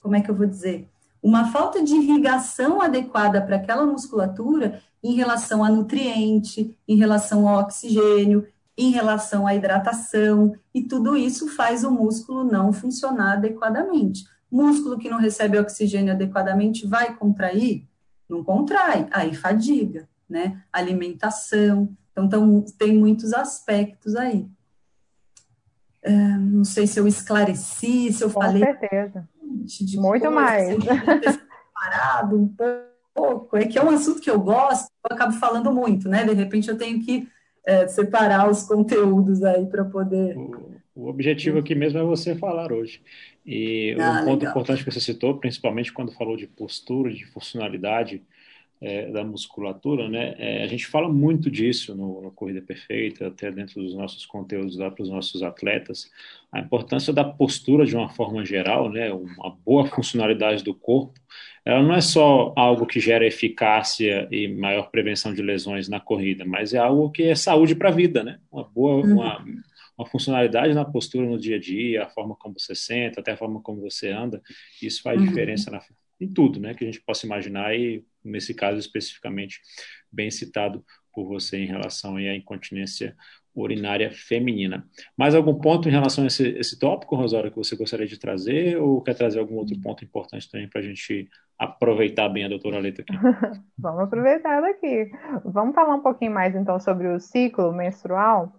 [0.00, 0.88] como é que eu vou dizer,
[1.22, 7.60] uma falta de irrigação adequada para aquela musculatura em relação a nutriente, em relação ao
[7.60, 14.24] oxigênio, em relação à hidratação, e tudo isso faz o músculo não funcionar adequadamente.
[14.50, 17.86] Músculo que não recebe oxigênio adequadamente vai contrair?
[18.28, 20.62] Não contrai, aí fadiga, né?
[20.72, 24.48] Alimentação, então, então tem muitos aspectos aí.
[26.04, 28.64] Uh, não sei se eu esclareci, se eu Com falei.
[28.64, 29.28] Com certeza
[29.64, 30.76] de Muito coisa, mais.
[30.82, 32.48] Separado um
[33.14, 33.56] pouco.
[33.56, 36.24] É que é um assunto que eu gosto, eu acabo falando muito, né?
[36.24, 37.28] De repente eu tenho que
[37.64, 40.36] é, separar os conteúdos aí para poder.
[40.36, 43.02] O, o, objetivo aqui mesmo é você falar hoje.
[43.44, 44.50] E ah, um ponto legal.
[44.50, 48.22] importante que você citou, principalmente quando falou de postura, de funcionalidade,
[48.82, 50.34] é, da musculatura, né?
[50.38, 54.76] É, a gente fala muito disso no, no, Corrida Perfeita, até dentro dos nossos conteúdos
[54.76, 56.10] lá para os nossos atletas,
[56.50, 59.12] a importância da postura de uma forma geral, né?
[59.12, 61.14] Uma boa funcionalidade do corpo,
[61.64, 66.44] ela não é só algo que gera eficácia e maior prevenção de lesões na corrida,
[66.44, 68.40] mas é algo que é saúde para a vida, né?
[68.50, 69.12] Uma boa, uhum.
[69.12, 69.44] uma,
[69.96, 73.36] uma funcionalidade na postura no dia a dia, a forma como você senta, até a
[73.36, 74.42] forma como você anda,
[74.82, 75.28] isso faz uhum.
[75.28, 75.80] diferença na,
[76.24, 76.74] em tudo, né?
[76.74, 79.60] Que a gente possa imaginar e nesse caso especificamente
[80.10, 83.14] bem citado por você em relação à incontinência
[83.54, 84.86] urinária feminina.
[85.16, 88.78] Mais algum ponto em relação a esse, esse tópico, Rosário, que você gostaria de trazer,
[88.78, 92.78] ou quer trazer algum outro ponto importante também para a gente aproveitar bem a doutora
[92.78, 93.12] Leta aqui?
[93.78, 95.10] Vamos aproveitar daqui.
[95.44, 98.52] Vamos falar um pouquinho mais então sobre o ciclo menstrual.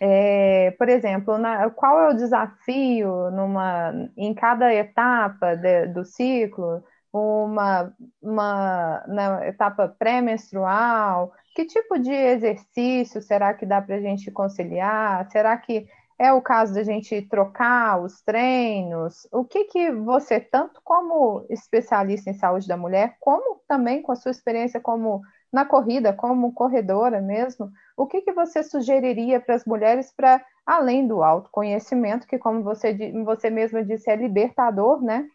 [0.00, 6.82] É, por exemplo, na, qual é o desafio numa, em cada etapa de, do ciclo?
[7.18, 11.32] uma, uma na etapa pré-menstrual?
[11.54, 15.28] Que tipo de exercício será que dá para a gente conciliar?
[15.30, 15.86] Será que
[16.18, 19.26] é o caso da gente trocar os treinos?
[19.32, 24.16] O que, que você, tanto como especialista em saúde da mulher, como também com a
[24.16, 25.22] sua experiência como
[25.56, 31.08] na corrida, como corredora mesmo, o que, que você sugeriria para as mulheres para, além
[31.08, 35.26] do autoconhecimento, que como você, você mesma disse, é libertador, né?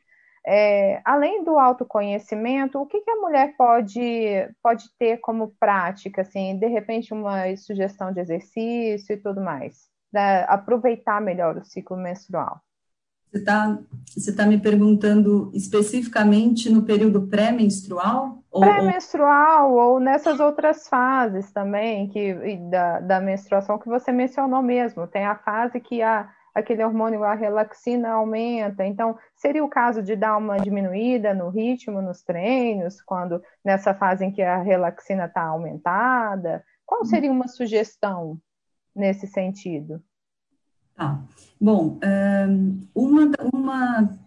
[0.45, 3.99] É, além do autoconhecimento, o que, que, a mulher pode,
[4.61, 10.43] pode ter como prática, assim, de repente uma sugestão de exercício e tudo mais, para
[10.43, 12.61] aproveitar melhor o ciclo menstrual?
[13.31, 18.40] Você está você tá me perguntando especificamente no período pré-menstrual?
[18.51, 19.93] Pré-menstrual ou...
[19.93, 22.33] ou nessas outras fases também que,
[22.69, 25.07] da, da menstruação que você mencionou mesmo.
[25.07, 28.85] Tem a fase que a aquele hormônio, a relaxina, aumenta.
[28.85, 34.25] Então, seria o caso de dar uma diminuída no ritmo, nos treinos, quando nessa fase
[34.25, 36.63] em que a relaxina está aumentada?
[36.85, 38.37] Qual seria uma sugestão
[38.93, 40.03] nesse sentido?
[40.95, 41.21] Tá.
[41.59, 41.97] Bom,
[42.93, 44.19] uma, uma,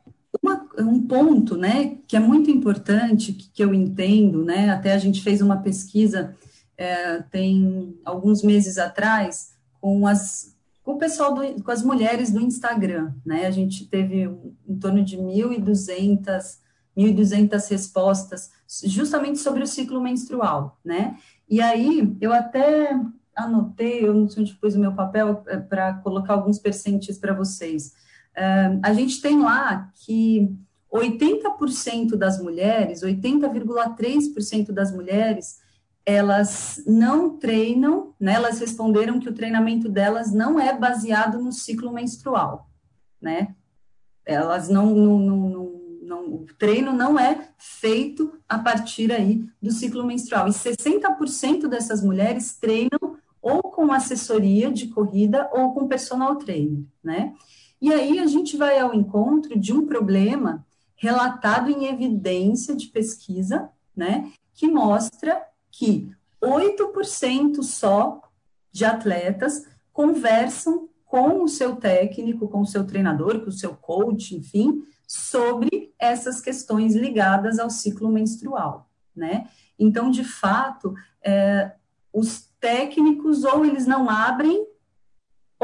[0.45, 4.99] uma, um ponto, né, que é muito importante, que, que, eu entendo, né, até a
[4.99, 6.37] gente fez uma pesquisa
[6.77, 10.53] é, tem alguns meses atrás com as
[10.83, 13.47] com o pessoal, do, com as mulheres do Instagram, né?
[13.47, 14.31] A gente teve
[14.69, 16.59] em torno de 1.200,
[16.95, 18.51] 1.200 respostas
[18.85, 21.17] justamente sobre o ciclo menstrual, né?
[21.49, 23.01] E aí, eu até
[23.35, 27.33] anotei, eu não sei onde pus o meu papel é, para colocar alguns percentis para
[27.33, 27.95] vocês.
[28.83, 30.51] A gente tem lá que
[30.93, 35.63] 80% das mulheres, 80,3% das mulheres
[36.07, 38.35] elas não treinam, né?
[38.35, 42.69] Elas responderam que o treinamento delas não é baseado no ciclo menstrual,
[43.21, 43.55] né?
[44.27, 50.05] Elas não, não, não, não o treino não é feito a partir aí do ciclo
[50.05, 50.47] menstrual.
[50.47, 57.33] E 60% dessas mulheres treinam ou com assessoria de corrida ou com personal trainer, né?
[57.85, 60.65] E aí a gente vai ao encontro de um problema
[60.97, 66.11] relatado em evidência de pesquisa, né, que mostra que
[66.43, 68.23] 8% só
[68.73, 74.35] de atletas conversam com o seu técnico, com o seu treinador, com o seu coach,
[74.35, 79.47] enfim, sobre essas questões ligadas ao ciclo menstrual, né?
[79.79, 81.73] Então, de fato, é,
[82.11, 84.67] os técnicos ou eles não abrem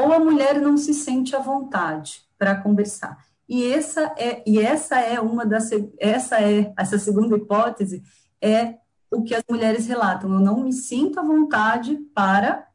[0.01, 3.17] ou a mulher não se sente à vontade para conversar.
[3.47, 8.01] E essa é e essa é uma das essa é essa segunda hipótese
[8.41, 8.75] é
[9.11, 10.33] o que as mulheres relatam.
[10.33, 12.65] Eu não me sinto à vontade para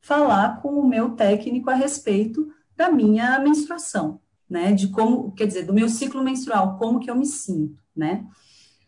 [0.00, 4.72] falar com o meu técnico a respeito da minha menstruação, né?
[4.72, 8.24] De como, quer dizer, do meu ciclo menstrual, como que eu me sinto, né?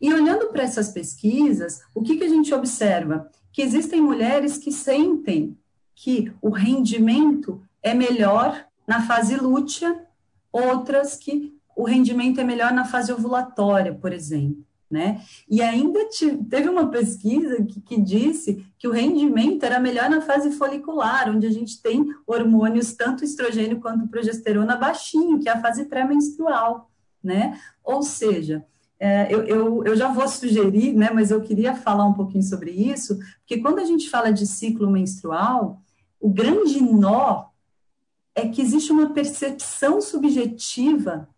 [0.00, 3.28] E olhando para essas pesquisas, o que, que a gente observa?
[3.52, 5.58] Que existem mulheres que sentem
[5.94, 10.06] que o rendimento é melhor na fase lútea,
[10.52, 15.22] outras que o rendimento é melhor na fase ovulatória, por exemplo né?
[15.48, 16.00] E ainda
[16.48, 21.46] teve uma pesquisa que, que, disse que o rendimento era melhor na fase folicular, onde
[21.46, 26.90] a gente tem hormônios, tanto estrogênio quanto progesterona, baixinho, que é a fase pré-menstrual,
[27.22, 27.56] né?
[27.84, 28.64] Ou seja,
[28.98, 32.70] é, eu, eu, eu, já vou sugerir, né, mas eu queria falar um pouquinho sobre
[32.70, 35.80] isso, porque quando a gente fala de ciclo menstrual,
[36.20, 37.49] o grande nó
[38.34, 41.28] é que existe uma percepção subjetiva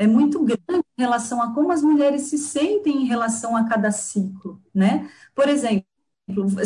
[0.00, 3.90] é muito grande em relação a como as mulheres se sentem em relação a cada
[3.90, 5.10] ciclo, né?
[5.34, 5.84] Por exemplo,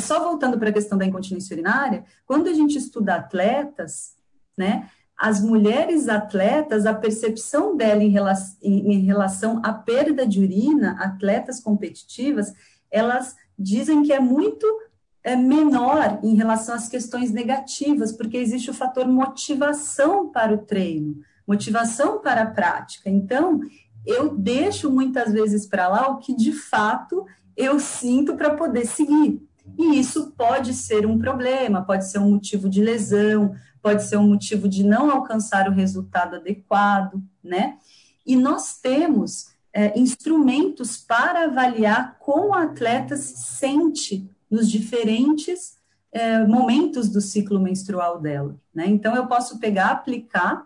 [0.00, 4.14] só voltando para a questão da incontinência urinária, quando a gente estuda atletas,
[4.56, 10.96] né, as mulheres atletas, a percepção dela em relação, em relação à perda de urina,
[11.00, 12.52] atletas competitivas,
[12.90, 14.66] elas dizem que é muito
[15.24, 21.24] é, menor em relação às questões negativas, porque existe o fator motivação para o treino
[21.46, 23.08] motivação para a prática.
[23.08, 23.60] Então,
[24.06, 27.24] eu deixo muitas vezes para lá o que de fato
[27.56, 29.40] eu sinto para poder seguir.
[29.78, 34.28] E isso pode ser um problema, pode ser um motivo de lesão, pode ser um
[34.28, 37.76] motivo de não alcançar o resultado adequado, né?
[38.26, 45.76] E nós temos é, instrumentos para avaliar como o atleta se sente nos diferentes
[46.12, 48.86] é, momentos do ciclo menstrual dela, né?
[48.86, 50.64] Então, eu posso pegar, aplicar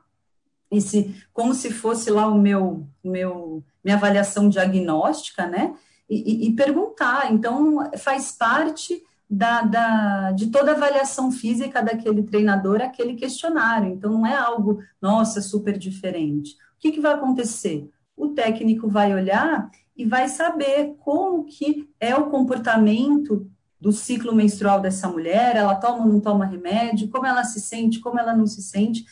[0.70, 5.74] esse, como se fosse lá o meu, meu minha avaliação diagnóstica, né?
[6.08, 7.32] E, e, e perguntar.
[7.32, 13.90] Então, faz parte da, da, de toda a avaliação física daquele treinador, aquele questionário.
[13.90, 16.52] Então, não é algo, nossa, super diferente.
[16.52, 17.90] O que, que vai acontecer?
[18.14, 24.80] O técnico vai olhar e vai saber como que é o comportamento do ciclo menstrual
[24.80, 28.46] dessa mulher, ela toma ou não toma remédio, como ela se sente, como ela não
[28.46, 29.04] se sente,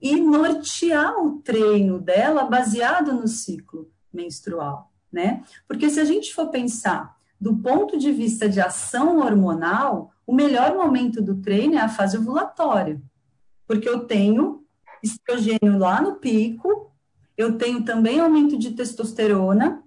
[0.00, 5.42] e nortear o treino dela baseado no ciclo menstrual, né?
[5.68, 10.74] Porque se a gente for pensar do ponto de vista de ação hormonal, o melhor
[10.74, 13.00] momento do treino é a fase ovulatória,
[13.66, 14.64] porque eu tenho
[15.02, 16.90] estrogênio lá no pico,
[17.36, 19.83] eu tenho também aumento de testosterona,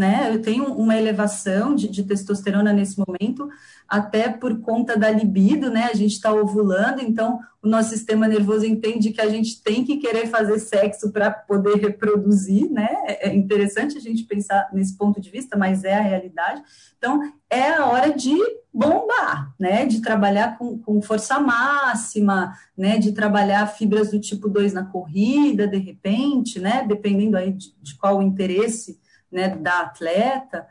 [0.00, 0.30] né?
[0.30, 3.50] Eu tenho uma elevação de, de testosterona nesse momento,
[3.86, 5.90] até por conta da libido, né?
[5.92, 9.98] A gente está ovulando, então o nosso sistema nervoso entende que a gente tem que
[9.98, 12.88] querer fazer sexo para poder reproduzir, né?
[13.06, 16.62] É, é interessante a gente pensar nesse ponto de vista, mas é a realidade.
[16.96, 18.34] Então, é a hora de
[18.72, 19.84] bombar, né?
[19.84, 22.96] De trabalhar com, com força máxima, né?
[22.96, 26.86] De trabalhar fibras do tipo 2 na corrida, de repente, né?
[26.88, 28.98] Dependendo aí de, de qual o interesse
[29.30, 30.66] né, da atleta.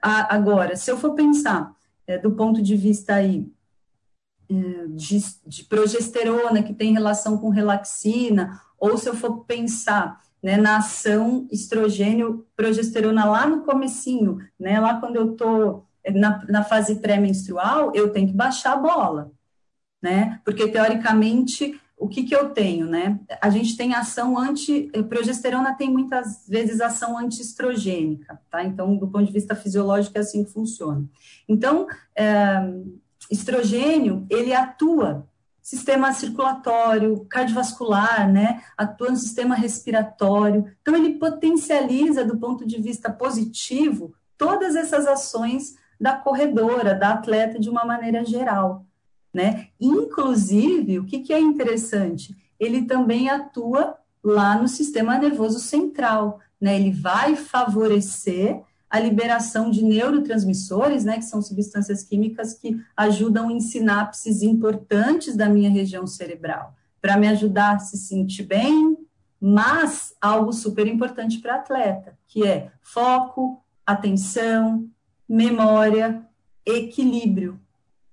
[0.00, 1.74] Agora, se eu for pensar
[2.06, 3.50] é, do ponto de vista aí
[4.50, 4.54] é,
[4.88, 10.78] de, de, progesterona, que tem relação com relaxina, ou se eu for pensar né, na
[10.78, 18.10] ação estrogênio-progesterona lá no comecinho, né, lá quando eu estou na, na fase pré-menstrual, eu
[18.10, 19.32] tenho que baixar a bola,
[20.00, 23.18] né, porque teoricamente o que, que eu tenho, né?
[23.40, 24.90] A gente tem ação anti.
[25.08, 28.62] Progesterona tem muitas vezes ação antiestrogênica, tá?
[28.64, 31.04] Então, do ponto de vista fisiológico, é assim que funciona.
[31.48, 32.60] Então, é,
[33.30, 35.26] estrogênio, ele atua
[35.60, 38.62] sistema circulatório, cardiovascular, né?
[38.76, 40.72] Atua no sistema respiratório.
[40.80, 47.58] Então, ele potencializa, do ponto de vista positivo, todas essas ações da corredora, da atleta
[47.58, 48.86] de uma maneira geral,
[49.38, 49.68] né?
[49.80, 52.36] Inclusive, o que, que é interessante?
[52.58, 56.74] Ele também atua lá no sistema nervoso central, né?
[56.74, 58.60] Ele vai favorecer
[58.90, 65.46] a liberação de neurotransmissores, né, que são substâncias químicas que ajudam em sinapses importantes da
[65.46, 68.96] minha região cerebral, para me ajudar a se sentir bem,
[69.38, 74.88] mas algo super importante para atleta, que é foco, atenção,
[75.28, 76.26] memória,
[76.64, 77.60] equilíbrio,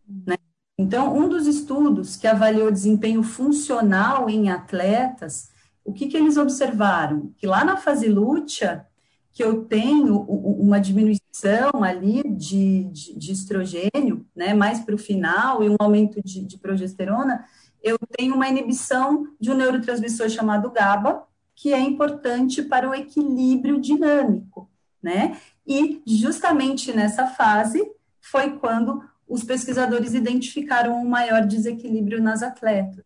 [0.08, 0.35] né?
[0.78, 5.52] Então, um dos estudos que avaliou desempenho funcional em atletas,
[5.84, 7.32] o que, que eles observaram?
[7.38, 8.86] Que lá na fase lútea,
[9.32, 15.64] que eu tenho uma diminuição ali de, de, de estrogênio, né, mais para o final,
[15.64, 17.46] e um aumento de, de, progesterona,
[17.84, 21.24] eu tenho uma inibição de um neurotransmissor chamado GABA,
[21.54, 24.70] que é importante para o equilíbrio dinâmico,
[25.02, 25.38] né?
[25.66, 27.82] E justamente nessa fase
[28.20, 33.04] foi quando os pesquisadores identificaram um maior desequilíbrio nas atletas,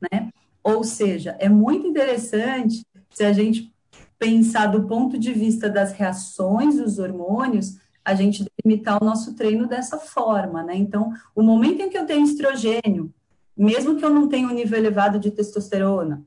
[0.00, 0.30] né?
[0.62, 3.72] Ou seja, é muito interessante se a gente
[4.18, 9.66] pensar do ponto de vista das reações dos hormônios, a gente limitar o nosso treino
[9.66, 10.76] dessa forma, né?
[10.76, 13.12] Então, o momento em que eu tenho estrogênio,
[13.56, 16.22] mesmo que eu não tenha um nível elevado de testosterona,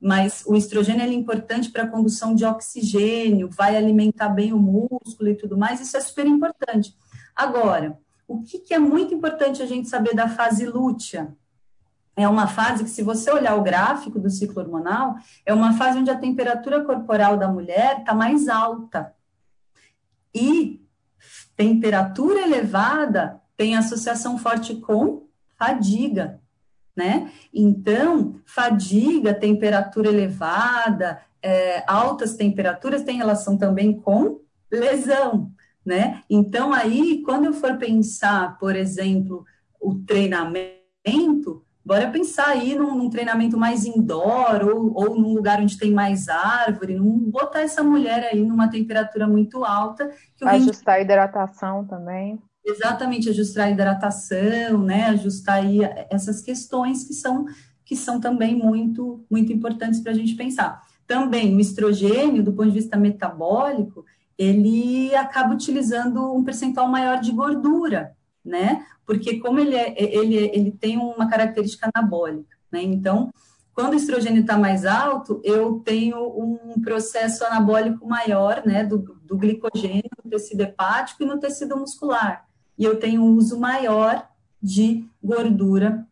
[0.00, 5.28] mas o estrogênio é importante para a condução de oxigênio, vai alimentar bem o músculo
[5.28, 6.94] e tudo mais, isso é super importante.
[7.34, 11.34] Agora, o que, que é muito importante a gente saber da fase lútea?
[12.16, 15.98] é uma fase que, se você olhar o gráfico do ciclo hormonal, é uma fase
[15.98, 19.14] onde a temperatura corporal da mulher está mais alta.
[20.34, 20.82] E
[21.54, 25.26] temperatura elevada tem associação forte com
[25.58, 26.40] fadiga,
[26.96, 27.30] né?
[27.52, 35.52] Então, fadiga, temperatura elevada, é, altas temperaturas tem relação também com lesão,
[35.86, 36.22] né?
[36.28, 39.44] Então, aí, quando eu for pensar, por exemplo,
[39.80, 45.78] o treinamento, Bora pensar aí num, num, treinamento mais indoor ou, ou num lugar onde
[45.78, 50.10] tem mais árvore, não botar essa mulher aí numa temperatura muito alta.
[50.42, 52.40] ajustar a hidratação também.
[52.64, 55.04] Exatamente, ajustar a hidratação, né?
[55.10, 55.78] Ajustar aí
[56.10, 57.46] essas questões que são
[57.84, 60.82] que são também muito muito importantes para a gente pensar.
[61.06, 64.04] Também o estrogênio, do ponto de vista metabólico,
[64.38, 68.14] ele acaba utilizando um percentual maior de gordura,
[68.44, 68.84] né?
[69.06, 72.82] porque como ele, é, ele, ele tem uma característica anabólica, né?
[72.82, 73.32] Então,
[73.72, 79.36] quando o estrogênio está mais alto, eu tenho um processo anabólico maior, né, do, do
[79.36, 82.46] glicogênio no tecido hepático e no tecido muscular.
[82.76, 84.28] E eu tenho um uso maior
[84.60, 86.06] de gordura,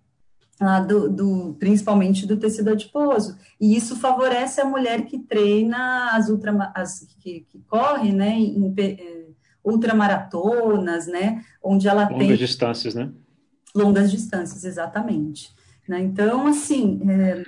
[0.66, 3.36] ah, do, do, principalmente do tecido adiposo.
[3.60, 8.74] E isso favorece a mulher que treina as ultra, as, que, que corre, né, em,
[9.64, 11.42] ultramaratonas, né?
[11.62, 12.26] Onde ela longas tem...
[12.26, 13.10] Longas distâncias, né?
[13.74, 15.52] Longas distâncias, exatamente.
[15.88, 16.02] Né?
[16.02, 17.44] Então, assim, é...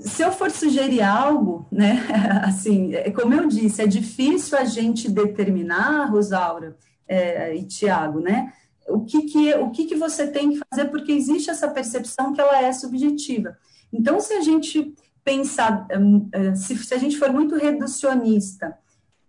[0.00, 2.06] se eu for sugerir algo, né?
[2.44, 6.76] Assim, é, como eu disse, é difícil a gente determinar, Rosaura
[7.08, 8.52] é, e Tiago, né?
[8.88, 12.40] O que que, o que que você tem que fazer, porque existe essa percepção que
[12.40, 13.56] ela é subjetiva.
[13.92, 18.76] Então, se a gente pensar, hum, é, se, se a gente for muito reducionista,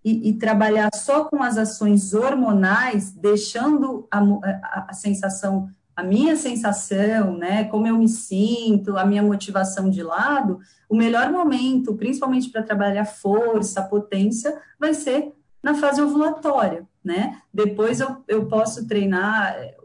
[0.04, 6.36] e, e, trabalhar só com as ações hormonais, deixando a, a, a, sensação, a minha
[6.36, 12.50] sensação, né, como eu me sinto, a minha motivação de lado, o melhor momento, principalmente
[12.50, 17.42] para trabalhar força, potência, vai ser na fase ovulatória, né?
[17.54, 19.76] Depois eu, eu posso treinar, é,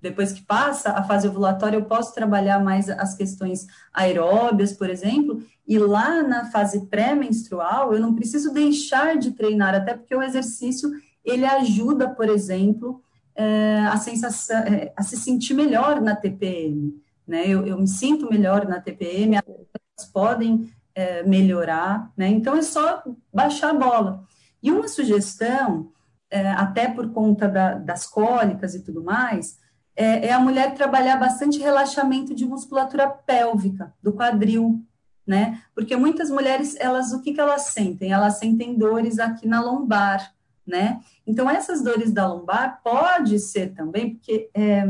[0.00, 5.42] depois que passa a fase ovulatória, eu posso trabalhar mais as questões aeróbias, por exemplo,
[5.66, 10.90] e lá na fase pré-menstrual, eu não preciso deixar de treinar, até porque o exercício,
[11.24, 13.02] ele ajuda, por exemplo,
[13.34, 16.94] é, a sensação, é, a se sentir melhor na TPM,
[17.26, 17.44] né?
[17.46, 22.28] Eu, eu me sinto melhor na TPM, as podem é, melhorar, né?
[22.28, 23.02] Então, é só
[23.32, 24.24] baixar a bola.
[24.62, 25.92] E uma sugestão,
[26.30, 29.58] é, até por conta da, das cólicas e tudo mais,
[29.96, 34.84] é, é a mulher trabalhar bastante relaxamento de musculatura pélvica, do quadril,
[35.26, 35.62] né?
[35.74, 38.12] Porque muitas mulheres, elas, o que, que elas sentem?
[38.12, 40.32] Elas sentem dores aqui na lombar,
[40.66, 41.00] né?
[41.26, 44.84] Então, essas dores da lombar pode ser também, porque é,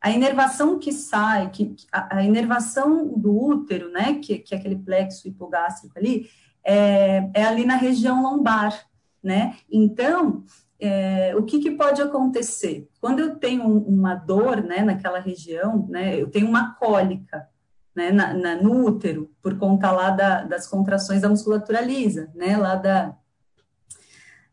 [0.00, 4.76] a inervação que sai, que, a, a, inervação do útero, né, que, que é aquele
[4.76, 6.28] plexo hipogástrico ali,
[6.64, 8.86] é, é ali na região lombar,
[9.22, 9.56] né?
[9.70, 10.44] Então,
[10.80, 12.88] é, o que, que, pode acontecer?
[13.00, 17.48] Quando eu tenho uma dor né, naquela região, né, eu tenho uma cólica
[17.94, 22.56] né, na, na, no útero, por conta lá da, das contrações da musculatura lisa, né,
[22.56, 23.16] lá da,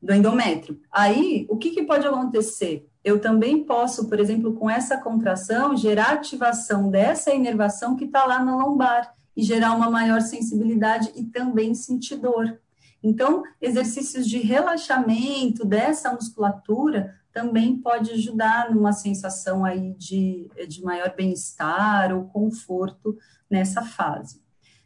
[0.01, 0.80] do endométrio.
[0.91, 2.88] Aí, o que, que pode acontecer?
[3.03, 8.43] Eu também posso, por exemplo, com essa contração, gerar ativação dessa inervação que está lá
[8.43, 12.59] na lombar e gerar uma maior sensibilidade e também sentir dor.
[13.05, 21.13] Então, exercícios de relaxamento dessa musculatura também pode ajudar numa sensação aí de, de maior
[21.15, 23.15] bem-estar ou conforto
[23.47, 24.41] nessa fase.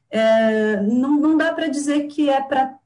[0.09, 2.78] É, não, não dá para dizer que é para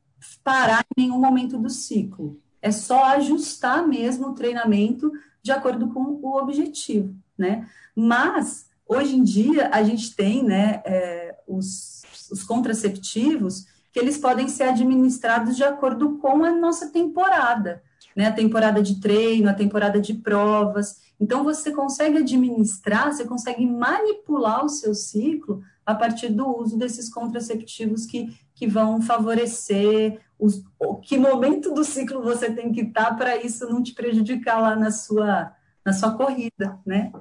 [0.44, 2.40] parar em nenhum momento do ciclo.
[2.62, 5.12] É só ajustar mesmo o treinamento
[5.42, 7.68] de acordo com o objetivo, né?
[7.96, 14.50] Mas, hoje em dia, a gente tem, né, é, os, os contraceptivos que eles podem
[14.50, 17.84] ser administrados de acordo com a nossa temporada,
[18.16, 18.26] né?
[18.26, 21.00] A temporada de treino, a temporada de provas.
[21.20, 27.08] Então, você consegue administrar, você consegue manipular o seu ciclo a partir do uso desses
[27.08, 30.64] contraceptivos que, que vão favorecer os,
[31.04, 34.90] que momento do ciclo você tem que estar para isso não te prejudicar lá na
[34.90, 35.54] sua,
[35.86, 37.12] na sua corrida, né?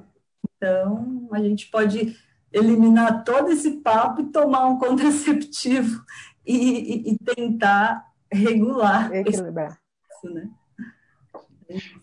[0.56, 2.16] Então, a gente pode
[2.50, 6.02] eliminar todo esse papo e tomar um contraceptivo
[6.46, 9.14] e, e, tentar regular.
[9.14, 9.78] Equilibrar.
[10.10, 10.50] Isso, né?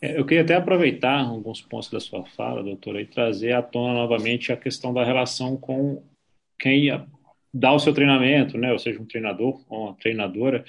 [0.02, 3.94] É, eu queria até aproveitar alguns pontos da sua fala, doutora, e trazer à tona
[3.94, 6.02] novamente a questão da relação com
[6.58, 6.90] quem
[7.54, 8.72] dá o seu treinamento, né?
[8.72, 10.64] Ou seja, um treinador ou uma treinadora.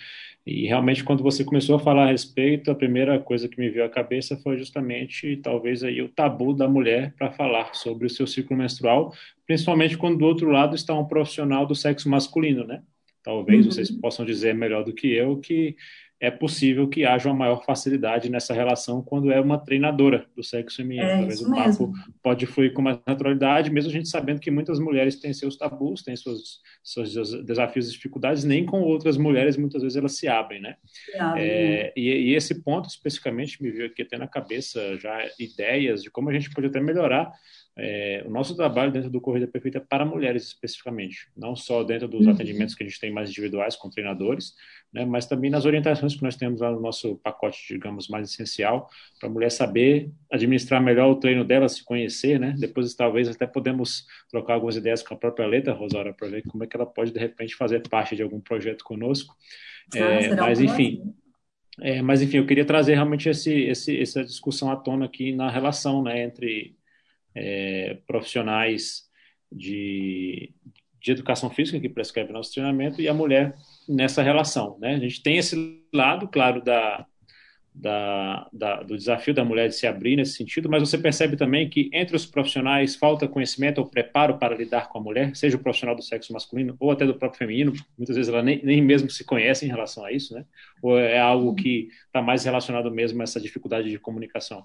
[0.46, 3.84] E realmente, quando você começou a falar a respeito, a primeira coisa que me veio
[3.84, 8.26] à cabeça foi justamente, talvez aí, o tabu da mulher para falar sobre o seu
[8.26, 9.12] ciclo menstrual,
[9.46, 12.82] principalmente quando do outro lado está um profissional do sexo masculino, né?
[13.22, 13.72] Talvez uhum.
[13.72, 15.76] vocês possam dizer melhor do que eu que
[16.20, 20.76] é possível que haja uma maior facilidade nessa relação quando é uma treinadora do sexo
[20.76, 21.06] feminino.
[21.06, 21.92] É, Talvez o papo
[22.22, 26.02] pode fluir com mais naturalidade, mesmo a gente sabendo que muitas mulheres têm seus tabus,
[26.02, 30.60] têm seus, seus desafios e dificuldades, nem com outras mulheres muitas vezes elas se abrem,
[30.60, 30.76] né?
[30.84, 31.42] Se abrem.
[31.42, 36.10] É, e, e, esse ponto especificamente me veio aqui até na cabeça já ideias de
[36.10, 37.32] como a gente pode até melhorar
[37.82, 42.06] é, o nosso trabalho dentro do Corrida Perfeita é para mulheres especificamente, não só dentro
[42.06, 42.32] dos uhum.
[42.32, 44.54] atendimentos que a gente tem mais individuais com treinadores,
[44.92, 48.90] né, mas também nas orientações que nós temos lá no nosso pacote, digamos, mais essencial,
[49.18, 52.54] para a mulher saber administrar melhor o treino dela, se conhecer, né?
[52.58, 56.62] Depois talvez até podemos trocar algumas ideias com a própria Letra, Rosário, para ver como
[56.64, 59.34] é que ela pode de repente fazer parte de algum projeto conosco.
[59.94, 61.14] É, mas enfim,
[61.80, 65.50] é, mas enfim, eu queria trazer realmente esse, esse, essa discussão à tona aqui na
[65.50, 66.76] relação, né, entre
[67.34, 69.08] é, profissionais
[69.50, 70.52] de,
[71.00, 73.54] de educação física que prescreve nosso treinamento e a mulher
[73.88, 74.78] nessa relação.
[74.78, 74.94] Né?
[74.94, 77.06] A gente tem esse lado, claro, da,
[77.74, 81.68] da, da, do desafio da mulher de se abrir nesse sentido, mas você percebe também
[81.68, 85.60] que entre os profissionais falta conhecimento ou preparo para lidar com a mulher, seja o
[85.60, 89.10] profissional do sexo masculino ou até do próprio feminino, muitas vezes ela nem, nem mesmo
[89.10, 90.44] se conhece em relação a isso, né?
[90.82, 94.64] ou é algo que está mais relacionado mesmo a essa dificuldade de comunicação.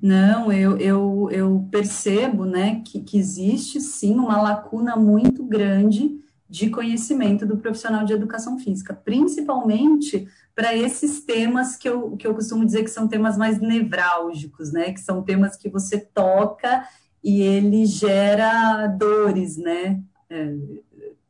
[0.00, 6.70] Não, eu, eu, eu percebo né, que, que existe sim uma lacuna muito grande de
[6.70, 12.64] conhecimento do profissional de educação física, principalmente para esses temas que eu, que eu costumo
[12.64, 14.92] dizer que são temas mais nevrálgicos, né?
[14.92, 16.86] Que são temas que você toca
[17.22, 20.00] e ele gera dores, né?
[20.30, 20.54] É,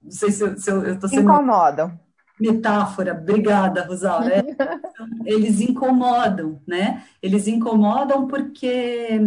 [0.03, 1.23] não sei se eu, se eu, tô sendo...
[1.23, 1.99] Incomodam
[2.39, 4.45] metáfora, obrigada, Rosália.
[4.59, 4.85] É,
[5.25, 7.05] eles incomodam, né?
[7.23, 9.19] Eles incomodam porque é,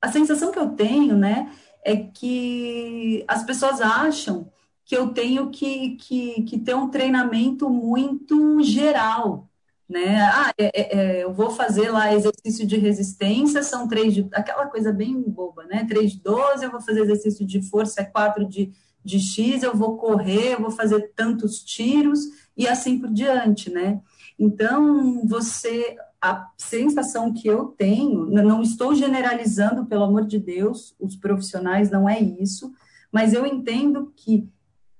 [0.00, 1.50] a sensação que eu tenho, né,
[1.84, 4.50] é que as pessoas acham
[4.84, 9.48] que eu tenho que, que, que ter um treinamento muito geral,
[9.88, 10.20] né?
[10.22, 14.66] Ah, é, é, é eu vou fazer lá exercício de resistência, são três de, aquela
[14.66, 15.86] coisa bem boba, né?
[15.88, 18.72] Três de 12, eu vou fazer exercício de força, é quatro de
[19.04, 22.20] de X, eu vou correr, eu vou fazer tantos tiros
[22.56, 24.00] e assim por diante, né?
[24.38, 31.14] Então, você, a sensação que eu tenho, não estou generalizando, pelo amor de Deus, os
[31.14, 32.72] profissionais, não é isso,
[33.12, 34.48] mas eu entendo que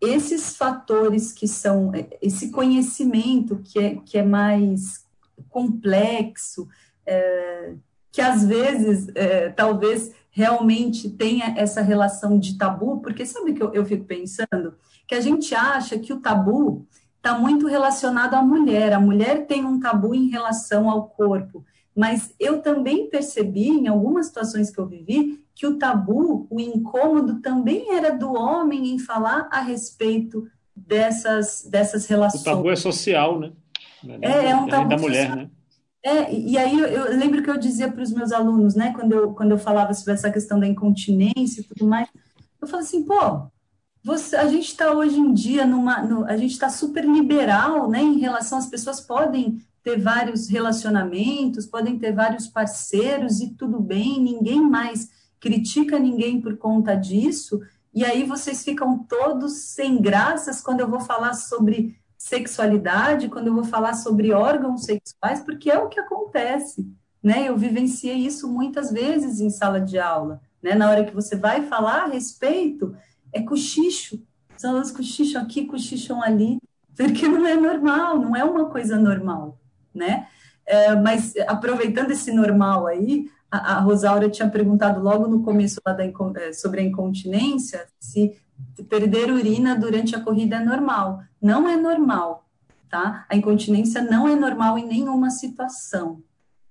[0.00, 1.90] esses fatores que são,
[2.20, 5.05] esse conhecimento que é, que é mais
[5.48, 6.68] complexo,
[7.07, 7.74] é,
[8.12, 13.62] que às vezes, é, talvez realmente tenha essa relação de tabu, porque sabe o que
[13.62, 14.74] eu, eu fico pensando?
[15.07, 16.85] Que a gente acha que o tabu
[17.16, 21.64] está muito relacionado à mulher, a mulher tem um tabu em relação ao corpo,
[21.95, 27.41] mas eu também percebi, em algumas situações que eu vivi, que o tabu, o incômodo
[27.41, 32.43] também era do homem em falar a respeito dessas, dessas relações.
[32.43, 33.53] O tabu é social, né?
[34.20, 35.37] É, é um tabu da mulher, social.
[35.37, 35.51] né?
[36.05, 39.12] É, e aí eu, eu, lembro que eu dizia para os meus alunos, né, quando
[39.12, 42.07] eu, quando eu falava sobre essa questão da incontinência e tudo mais,
[42.61, 43.48] eu falei assim, pô,
[44.02, 48.02] você, a gente está hoje em dia numa, no, a gente está super liberal, né,
[48.02, 54.20] em relação às pessoas podem ter vários relacionamentos, podem ter vários parceiros e tudo bem,
[54.20, 55.09] ninguém mais
[55.40, 57.62] critica ninguém por conta disso,
[57.94, 63.54] e aí vocês ficam todos sem graças quando eu vou falar sobre sexualidade, quando eu
[63.54, 66.90] vou falar sobre órgãos sexuais, porque é o que acontece,
[67.22, 67.50] né?
[67.50, 70.74] Eu vivenciei isso muitas vezes em sala de aula, né?
[70.74, 72.96] Na hora que você vai falar a respeito,
[73.30, 74.22] é cochicho,
[74.56, 76.58] são os cochicham aqui, cochicham ali,
[76.96, 79.60] porque não é normal, não é uma coisa normal,
[79.94, 80.26] né?
[80.64, 85.94] É, mas aproveitando esse normal aí, a, a Rosaura tinha perguntado logo no começo da,
[86.02, 88.34] é, sobre a incontinência se
[88.88, 91.22] perder urina durante a corrida é normal.
[91.40, 92.46] Não é normal,
[92.88, 93.24] tá?
[93.28, 96.22] A incontinência não é normal em nenhuma situação,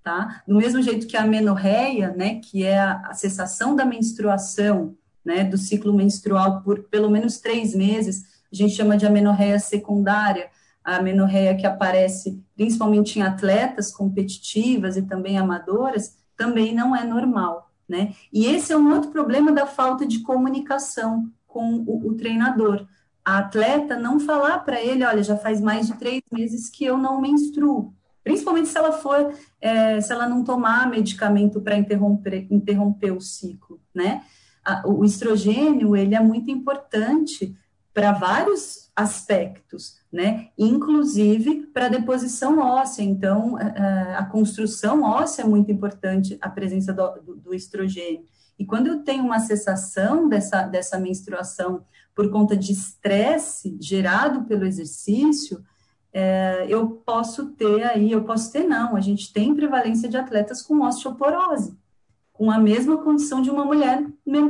[0.04, 0.42] tá?
[0.48, 5.44] Do mesmo jeito que a menorreia, né, que é a, a cessação da menstruação, né,
[5.44, 10.50] do ciclo menstrual por pelo menos três meses, a gente chama de amenorreia secundária,
[10.84, 17.72] a amenorreia que aparece principalmente em atletas competitivas e também amadoras, também não é normal,
[17.88, 18.14] né?
[18.32, 22.86] E esse é um outro problema da falta de comunicação com o, o treinador.
[23.24, 26.98] A atleta não falar para ele, olha, já faz mais de três meses que eu
[26.98, 27.94] não menstruo,
[28.24, 33.80] principalmente se ela for, é, se ela não tomar medicamento para interromper, interromper o ciclo,
[33.94, 34.24] né?
[34.86, 37.54] o estrogênio, ele é muito importante
[37.94, 40.50] para vários aspectos, né?
[40.58, 43.04] Inclusive para a deposição óssea.
[43.04, 48.24] Então, a, a, construção óssea é muito importante, a presença do, do, do, estrogênio.
[48.58, 51.84] E quando eu tenho uma cessação dessa, dessa menstruação
[52.16, 55.64] por conta de estresse gerado pelo exercício,
[56.14, 60.62] é, eu posso ter aí, eu posso ter não, a gente tem prevalência de atletas
[60.62, 61.76] com osteoporose,
[62.32, 64.06] com a mesma condição de uma mulher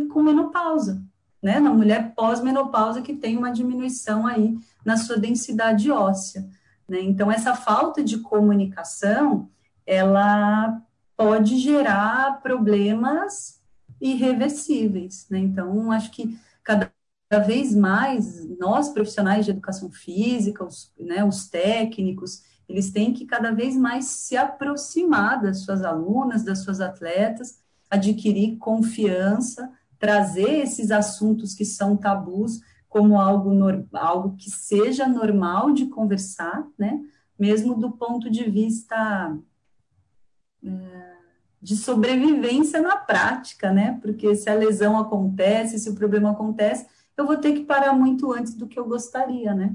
[0.10, 1.02] com menopausa
[1.44, 6.48] né, na mulher pós-menopausa que tem uma diminuição aí na sua densidade óssea.
[6.88, 7.02] Né?
[7.02, 9.50] Então, essa falta de comunicação,
[9.86, 10.82] ela
[11.18, 13.62] pode gerar problemas
[14.04, 15.26] irreversíveis.
[15.30, 15.40] Né?
[15.40, 16.92] Então, acho que cada
[17.46, 23.52] vez mais nós, profissionais de educação física, os, né, os técnicos, eles têm que cada
[23.52, 31.54] vez mais se aproximar das suas alunas, das suas atletas, adquirir confiança, trazer esses assuntos
[31.54, 33.52] que são tabus como algo,
[33.94, 37.02] algo que seja normal de conversar, né?
[37.40, 39.36] Mesmo do ponto de vista
[40.64, 41.13] é,
[41.64, 43.98] de sobrevivência na prática, né?
[44.02, 46.86] Porque se a lesão acontece, se o problema acontece,
[47.16, 49.74] eu vou ter que parar muito antes do que eu gostaria, né?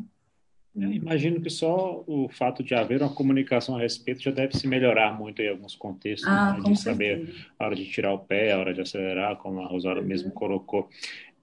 [0.77, 4.69] Eu imagino que só o fato de haver uma comunicação a respeito já deve se
[4.69, 6.71] melhorar muito em alguns contextos, ah, né?
[6.71, 10.03] de saber a hora de tirar o pé, a hora de acelerar, como a Rosário
[10.03, 10.07] uhum.
[10.09, 10.89] mesmo colocou.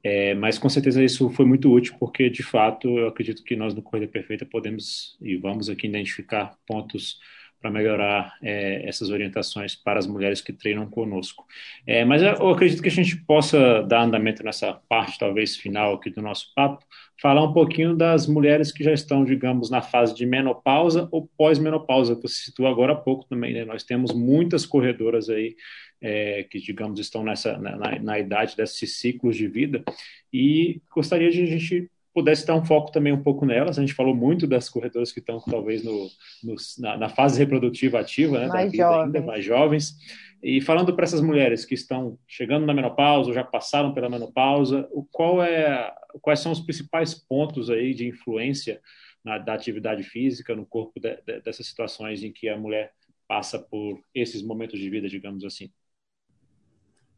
[0.03, 3.73] É, mas com certeza isso foi muito útil, porque de fato eu acredito que nós
[3.73, 7.19] no Corrida Perfeita podemos e vamos aqui identificar pontos
[7.61, 11.45] para melhorar é, essas orientações para as mulheres que treinam conosco.
[11.85, 16.09] É, mas eu acredito que a gente possa dar andamento nessa parte, talvez final aqui
[16.09, 16.85] do nosso papo,
[17.21, 22.15] falar um pouquinho das mulheres que já estão, digamos, na fase de menopausa ou pós-menopausa,
[22.15, 23.53] que você citou agora há pouco também.
[23.53, 23.65] Né?
[23.65, 25.55] Nós temos muitas corredoras aí
[26.01, 29.83] é, que, digamos, estão nessa na, na, idade desses ciclos de vida
[30.31, 33.77] e gostaria de a gente pudesse dar um foco também um pouco nelas.
[33.77, 36.07] A gente falou muito das corredoras que estão talvez no,
[36.41, 39.03] no na, na, fase reprodutiva ativa, né, mais jovens.
[39.03, 39.97] Ainda, mais jovens.
[40.41, 44.87] E falando para essas mulheres que estão chegando na menopausa, ou já passaram pela menopausa,
[44.93, 48.79] o qual é, quais são os principais pontos aí de influência
[49.21, 52.93] na, da atividade física no corpo de, de, dessas situações em que a mulher
[53.27, 55.65] passa por esses momentos de vida, digamos assim?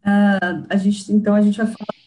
[0.03, 1.97] Uh, a gente, então a gente vai falar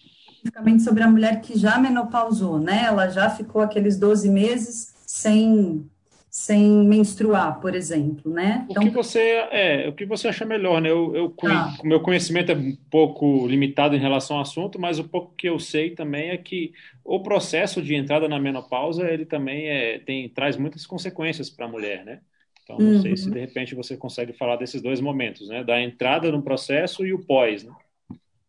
[0.41, 2.85] especificamente sobre a mulher que já menopausou, né?
[2.87, 5.89] Ela já ficou aqueles 12 meses sem
[6.33, 8.65] sem menstruar, por exemplo, né?
[8.71, 9.19] Então, o que você
[9.51, 10.89] é, o que você acha melhor, né?
[10.89, 11.35] Eu, eu
[11.83, 15.49] o meu conhecimento é um pouco limitado em relação ao assunto, mas o pouco que
[15.49, 16.73] eu sei também é que
[17.05, 21.69] o processo de entrada na menopausa ele também é, tem traz muitas consequências para a
[21.69, 22.21] mulher, né?
[22.63, 23.03] Então não uhum.
[23.03, 23.33] sei se uhum.
[23.33, 25.65] de repente você consegue falar desses dois momentos, né?
[25.65, 27.73] Da entrada no processo e o pós, né?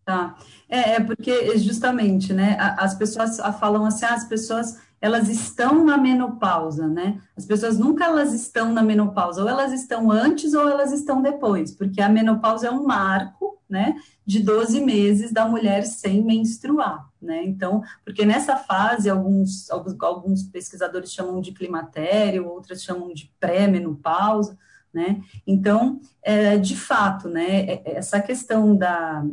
[0.04, 0.36] Tá.
[0.68, 5.98] É, é porque justamente, né, as pessoas falam assim, ah, as pessoas elas estão na
[5.98, 7.20] menopausa, né?
[7.36, 11.72] As pessoas nunca elas estão na menopausa, ou elas estão antes ou elas estão depois,
[11.72, 13.96] porque a menopausa é um marco, né,
[14.26, 17.44] de 12 meses da mulher sem menstruar, né?
[17.44, 24.58] Então, porque nessa fase alguns alguns, pesquisadores chamam de climatério, outras chamam de pré-menopausa,
[24.94, 25.22] né?
[25.48, 29.24] Então, é, de fato, né, é, essa questão da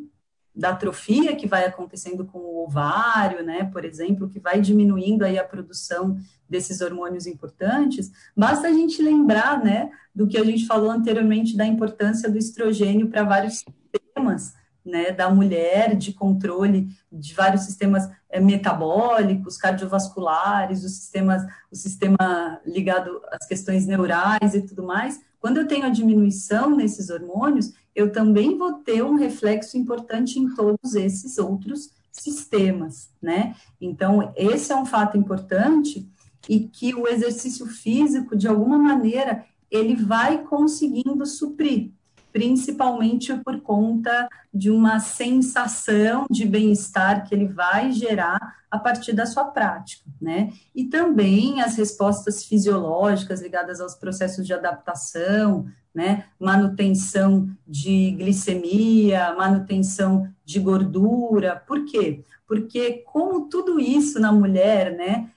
[0.59, 5.38] da atrofia que vai acontecendo com o ovário, né, por exemplo, que vai diminuindo aí
[5.38, 10.90] a produção desses hormônios importantes, basta a gente lembrar, né, do que a gente falou
[10.90, 14.52] anteriormente da importância do estrogênio para vários sistemas,
[14.84, 22.61] né, da mulher, de controle de vários sistemas é, metabólicos, cardiovasculares, o sistema, o sistema
[22.66, 25.20] ligado às questões neurais e tudo mais.
[25.41, 30.55] Quando eu tenho a diminuição nesses hormônios, eu também vou ter um reflexo importante em
[30.55, 33.55] todos esses outros sistemas, né?
[33.80, 36.09] Então, esse é um fato importante
[36.49, 41.93] e que o exercício físico, de alguma maneira, ele vai conseguindo suprir,
[42.39, 49.26] principalmente por conta de uma sensação de bem-estar que ele vai gerar a partir da
[49.26, 50.53] sua prática, né?
[50.72, 56.26] E também as respostas fisiológicas ligadas aos processos de adaptação, né?
[56.39, 61.61] Manutenção de glicemia, manutenção de gordura.
[61.66, 62.22] Por quê?
[62.47, 65.28] Porque como tudo isso na mulher, né?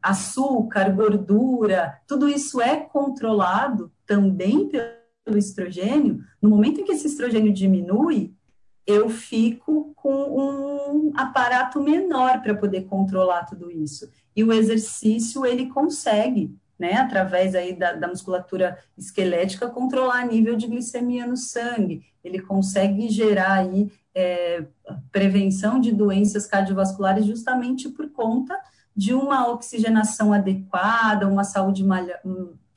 [0.00, 6.22] Açúcar, gordura, tudo isso é controlado também pelo estrogênio.
[6.40, 8.32] No momento em que esse estrogênio diminui,
[8.86, 14.10] eu fico com um aparato menor para poder controlar tudo isso.
[14.36, 20.66] E o exercício ele consegue né, através aí da, da, musculatura esquelética, controlar nível de
[20.66, 22.02] glicemia no sangue.
[22.22, 24.64] Ele consegue gerar aí é,
[25.12, 28.58] prevenção de doenças cardiovasculares justamente por conta
[28.94, 31.84] de uma oxigenação adequada, uma saúde,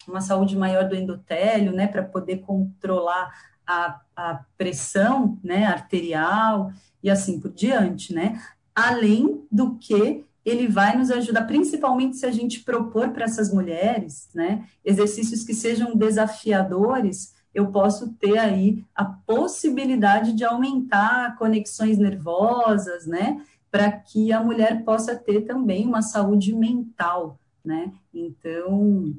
[0.08, 3.32] uma saúde maior do endotélio, né, para poder controlar
[3.66, 6.72] a, a pressão, né, arterial
[7.04, 8.42] e assim por diante, né,
[8.74, 14.30] além do que ele vai nos ajudar, principalmente se a gente propor para essas mulheres,
[14.34, 23.06] né, exercícios que sejam desafiadores, eu posso ter aí a possibilidade de aumentar conexões nervosas,
[23.06, 29.14] né, para que a mulher possa ter também uma saúde mental, né, então,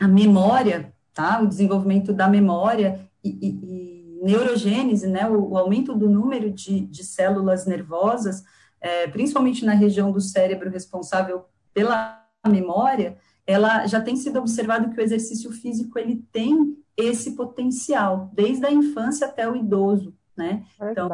[0.00, 5.94] a memória, tá, o desenvolvimento da memória e, e, e neurogênese, né, o, o, aumento
[5.94, 8.42] do número de, de células nervosas,
[8.80, 13.16] é, principalmente na região do cérebro responsável pela memória,
[13.46, 18.72] ela já tem sido observado que o exercício físico ele tem esse potencial desde a
[18.72, 20.64] infância até o idoso, né?
[20.80, 21.08] Então,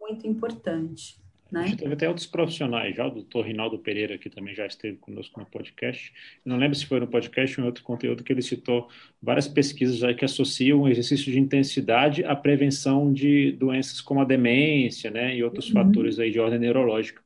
[0.00, 1.20] muito importante.
[1.50, 1.60] Né?
[1.60, 4.96] A gente teve até outros profissionais já, o doutor Rinaldo Pereira, que também já esteve
[4.98, 6.12] conosco no podcast.
[6.44, 8.88] não lembro se foi no podcast ou em outro conteúdo que ele citou
[9.20, 14.24] várias pesquisas aí que associam o exercício de intensidade à prevenção de doenças como a
[14.24, 15.74] demência, né, e outros uhum.
[15.74, 17.20] fatores aí de ordem neurológica.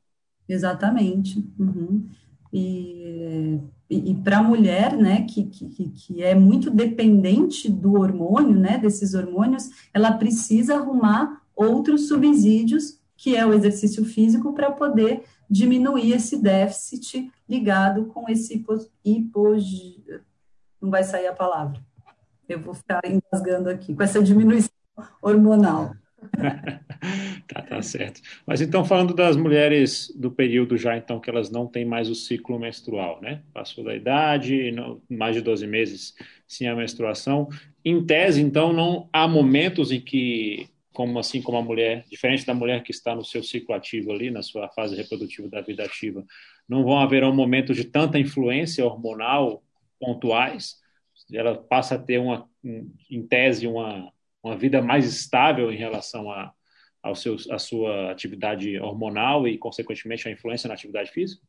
[0.47, 1.43] Exatamente.
[1.59, 2.07] Uhum.
[2.51, 3.59] E,
[3.89, 8.77] e, e para a mulher, né, que, que, que é muito dependente do hormônio, né,
[8.77, 16.11] desses hormônios, ela precisa arrumar outros subsídios que é o exercício físico, para poder diminuir
[16.11, 18.63] esse déficit ligado com esse
[19.03, 19.55] hipo...
[20.81, 21.79] Não vai sair a palavra.
[22.47, 24.69] Eu vou ficar engasgando aqui, com essa diminuição
[25.21, 25.95] hormonal.
[27.47, 28.21] tá, tá certo.
[28.45, 32.15] Mas então, falando das mulheres do período já, então, que elas não têm mais o
[32.15, 33.41] ciclo menstrual, né?
[33.53, 36.13] Passou da idade, não, mais de 12 meses
[36.47, 37.49] sem a menstruação.
[37.83, 42.53] Em tese, então, não há momentos em que como assim como a mulher, diferente da
[42.53, 46.25] mulher que está no seu ciclo ativo ali, na sua fase reprodutiva da vida ativa,
[46.67, 49.61] não vão haver um momento de tanta influência hormonal
[49.99, 50.77] pontuais,
[51.31, 52.49] ela passa a ter uma,
[53.09, 56.53] em tese, uma, uma vida mais estável em relação a,
[57.03, 61.41] ao seu, a sua atividade hormonal e, consequentemente, a influência na atividade física?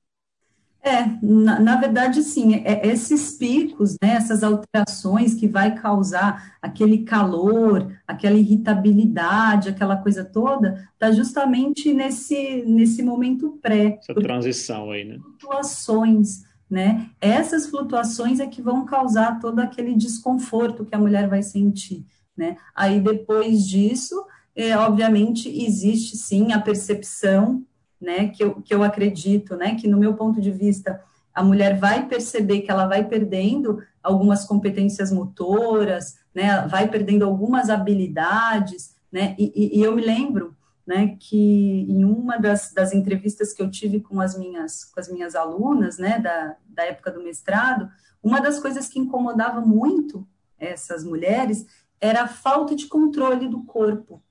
[0.86, 6.98] É, na, na, verdade, sim, é, esses picos, né, essas alterações que vai causar aquele
[6.98, 13.98] calor, aquela irritabilidade, aquela coisa toda, está justamente nesse, nesse momento pré.
[13.98, 15.18] Essa transição aí, né?
[15.40, 17.10] Flutuações, né?
[17.20, 22.06] Essas flutuações é que vão causar todo aquele desconforto que a mulher vai sentir,
[22.36, 22.56] né?
[22.72, 24.24] Aí, depois disso,
[24.54, 27.65] é, obviamente, existe sim a percepção
[28.00, 31.02] né, que eu, que eu acredito, né, que no meu ponto de vista,
[31.34, 37.70] a mulher vai perceber que ela vai perdendo algumas competências motoras, né, vai perdendo algumas
[37.70, 43.60] habilidades, né, e, e eu me lembro, né, que em uma das, das entrevistas que
[43.60, 47.90] eu tive com as minhas, com as minhas alunas, né, da, da época do mestrado,
[48.22, 50.26] uma das coisas que incomodava muito
[50.58, 51.66] essas mulheres
[52.00, 54.22] era a falta de controle do corpo,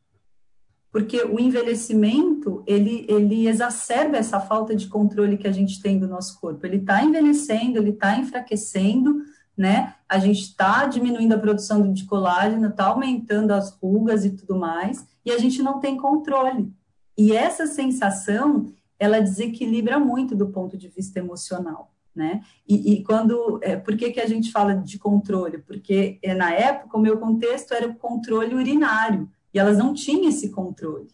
[0.96, 6.08] porque o envelhecimento, ele, ele exacerba essa falta de controle que a gente tem do
[6.08, 6.66] nosso corpo.
[6.66, 9.22] Ele está envelhecendo, ele está enfraquecendo,
[9.58, 9.94] né?
[10.08, 15.06] A gente está diminuindo a produção de colágeno, está aumentando as rugas e tudo mais,
[15.26, 16.72] e a gente não tem controle,
[17.18, 22.42] E essa sensação, ela desequilibra muito do ponto de vista emocional, né?
[22.66, 25.58] E, e quando, é, por que, que a gente fala de controle?
[25.58, 30.28] Porque é, na época o meu contexto era o controle urinário, e elas não tinham
[30.28, 31.08] esse controle.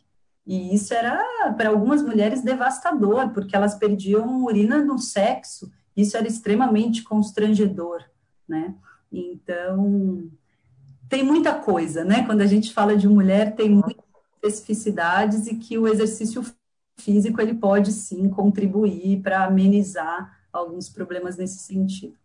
[0.47, 6.27] E isso era, para algumas mulheres, devastador, porque elas perdiam urina no sexo, isso era
[6.27, 8.03] extremamente constrangedor,
[8.49, 8.73] né?
[9.11, 10.27] Então,
[11.07, 12.25] tem muita coisa, né?
[12.25, 14.03] Quando a gente fala de mulher, tem muitas
[14.43, 16.43] especificidades e que o exercício
[16.99, 22.15] físico ele pode sim contribuir para amenizar alguns problemas nesse sentido.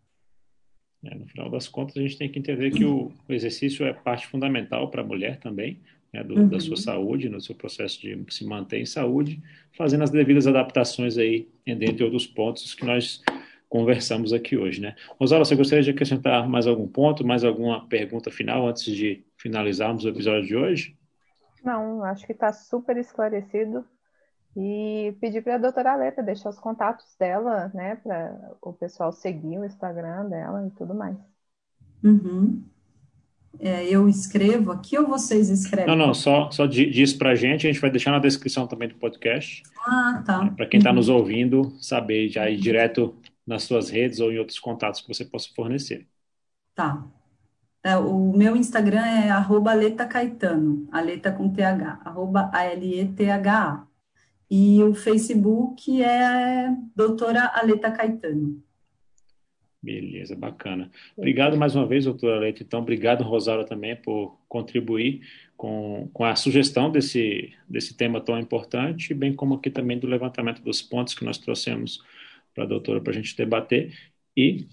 [1.05, 3.93] É, no final das contas, a gente tem que entender que o, o exercício é
[3.93, 5.79] parte fundamental para a mulher também,
[6.17, 6.49] né, do, uhum.
[6.49, 9.43] da sua saúde, no seu processo de se manter em saúde,
[9.77, 13.23] fazendo as devidas adaptações aí, dentre outros pontos que nós
[13.69, 14.95] conversamos aqui hoje, né?
[15.21, 20.05] Rosala, você gostaria de acrescentar mais algum ponto, mais alguma pergunta final antes de finalizarmos
[20.05, 20.97] o episódio de hoje?
[21.63, 23.85] Não, acho que está super esclarecido.
[24.59, 29.59] E pedir para a doutora Aleta deixar os contatos dela, né, para o pessoal seguir
[29.59, 31.19] o Instagram dela e tudo mais.
[32.03, 32.65] Uhum.
[33.61, 35.87] É, eu escrevo aqui ou vocês escrevem?
[35.97, 38.89] Não, não, só, só diz para a gente, a gente vai deixar na descrição também
[38.89, 39.63] do podcast.
[39.87, 40.47] Ah, tá.
[40.51, 40.97] Para quem está uhum.
[40.97, 43.15] nos ouvindo, saber já ir direto
[43.47, 46.07] nas suas redes ou em outros contatos que você possa fornecer.
[46.75, 47.07] Tá.
[47.83, 53.87] É, o meu Instagram é arroba Aleta Caetano, Aleta com TH, arroba A-L-E-T-H-A.
[54.51, 58.63] E o Facebook é doutora Aleta Caetano.
[59.87, 60.91] Beleza, bacana.
[61.17, 62.61] Obrigado mais uma vez, doutora Aleta.
[62.61, 65.21] Então, obrigado, Rosário, também, por contribuir
[65.57, 70.61] com, com a sugestão desse, desse tema tão importante, bem como aqui também do levantamento
[70.61, 72.03] dos pontos que nós trouxemos
[72.53, 73.97] para a doutora para a gente debater.
[74.37, 74.67] E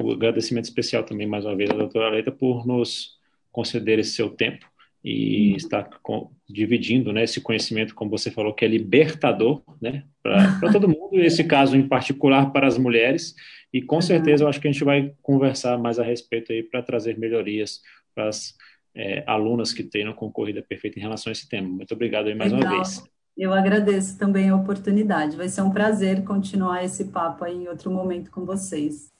[0.00, 3.18] o agradecimento especial também, mais uma vez, à doutora Leita por nos
[3.50, 4.64] conceder esse seu tempo
[5.04, 5.56] e uhum.
[5.56, 10.88] estar com, dividindo né, esse conhecimento, como você falou, que é libertador né, para todo
[10.88, 13.34] mundo, esse caso em particular para as mulheres.
[13.70, 14.02] E com uhum.
[14.02, 17.82] certeza eu acho que a gente vai conversar mais a respeito aí para trazer melhorias
[18.14, 18.54] para as
[18.96, 21.68] é, alunas que tenham concorrida perfeita em relação a esse tema.
[21.68, 22.72] Muito obrigado aí mais Legal.
[22.72, 23.04] uma vez.
[23.36, 25.36] Eu agradeço também a oportunidade.
[25.36, 29.12] Vai ser um prazer continuar esse papo aí em outro momento com vocês.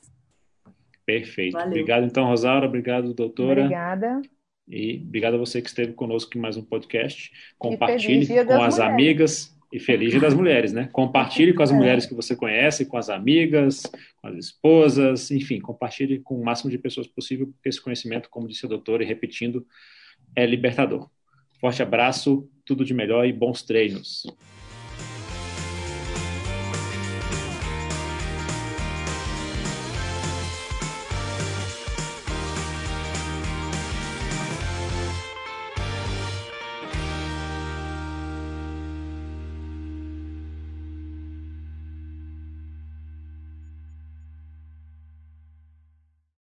[1.05, 1.53] Perfeito.
[1.53, 1.69] Valeu.
[1.69, 2.67] Obrigado, então, Rosário.
[2.67, 3.63] Obrigado, doutora.
[3.63, 4.23] Obrigada.
[4.67, 7.31] E obrigado a você que esteve conosco em mais um podcast.
[7.59, 8.79] Compartilhe com as mulheres.
[8.79, 10.89] amigas e feliz Dia das Mulheres, né?
[10.93, 11.75] Compartilhe com as é.
[11.75, 13.83] mulheres que você conhece, com as amigas,
[14.23, 18.49] com as esposas, enfim, compartilhe com o máximo de pessoas possível, porque esse conhecimento, como
[18.49, 19.67] disse a doutora, e repetindo,
[20.37, 21.11] é libertador.
[21.61, 24.25] Forte abraço, tudo de melhor e bons treinos.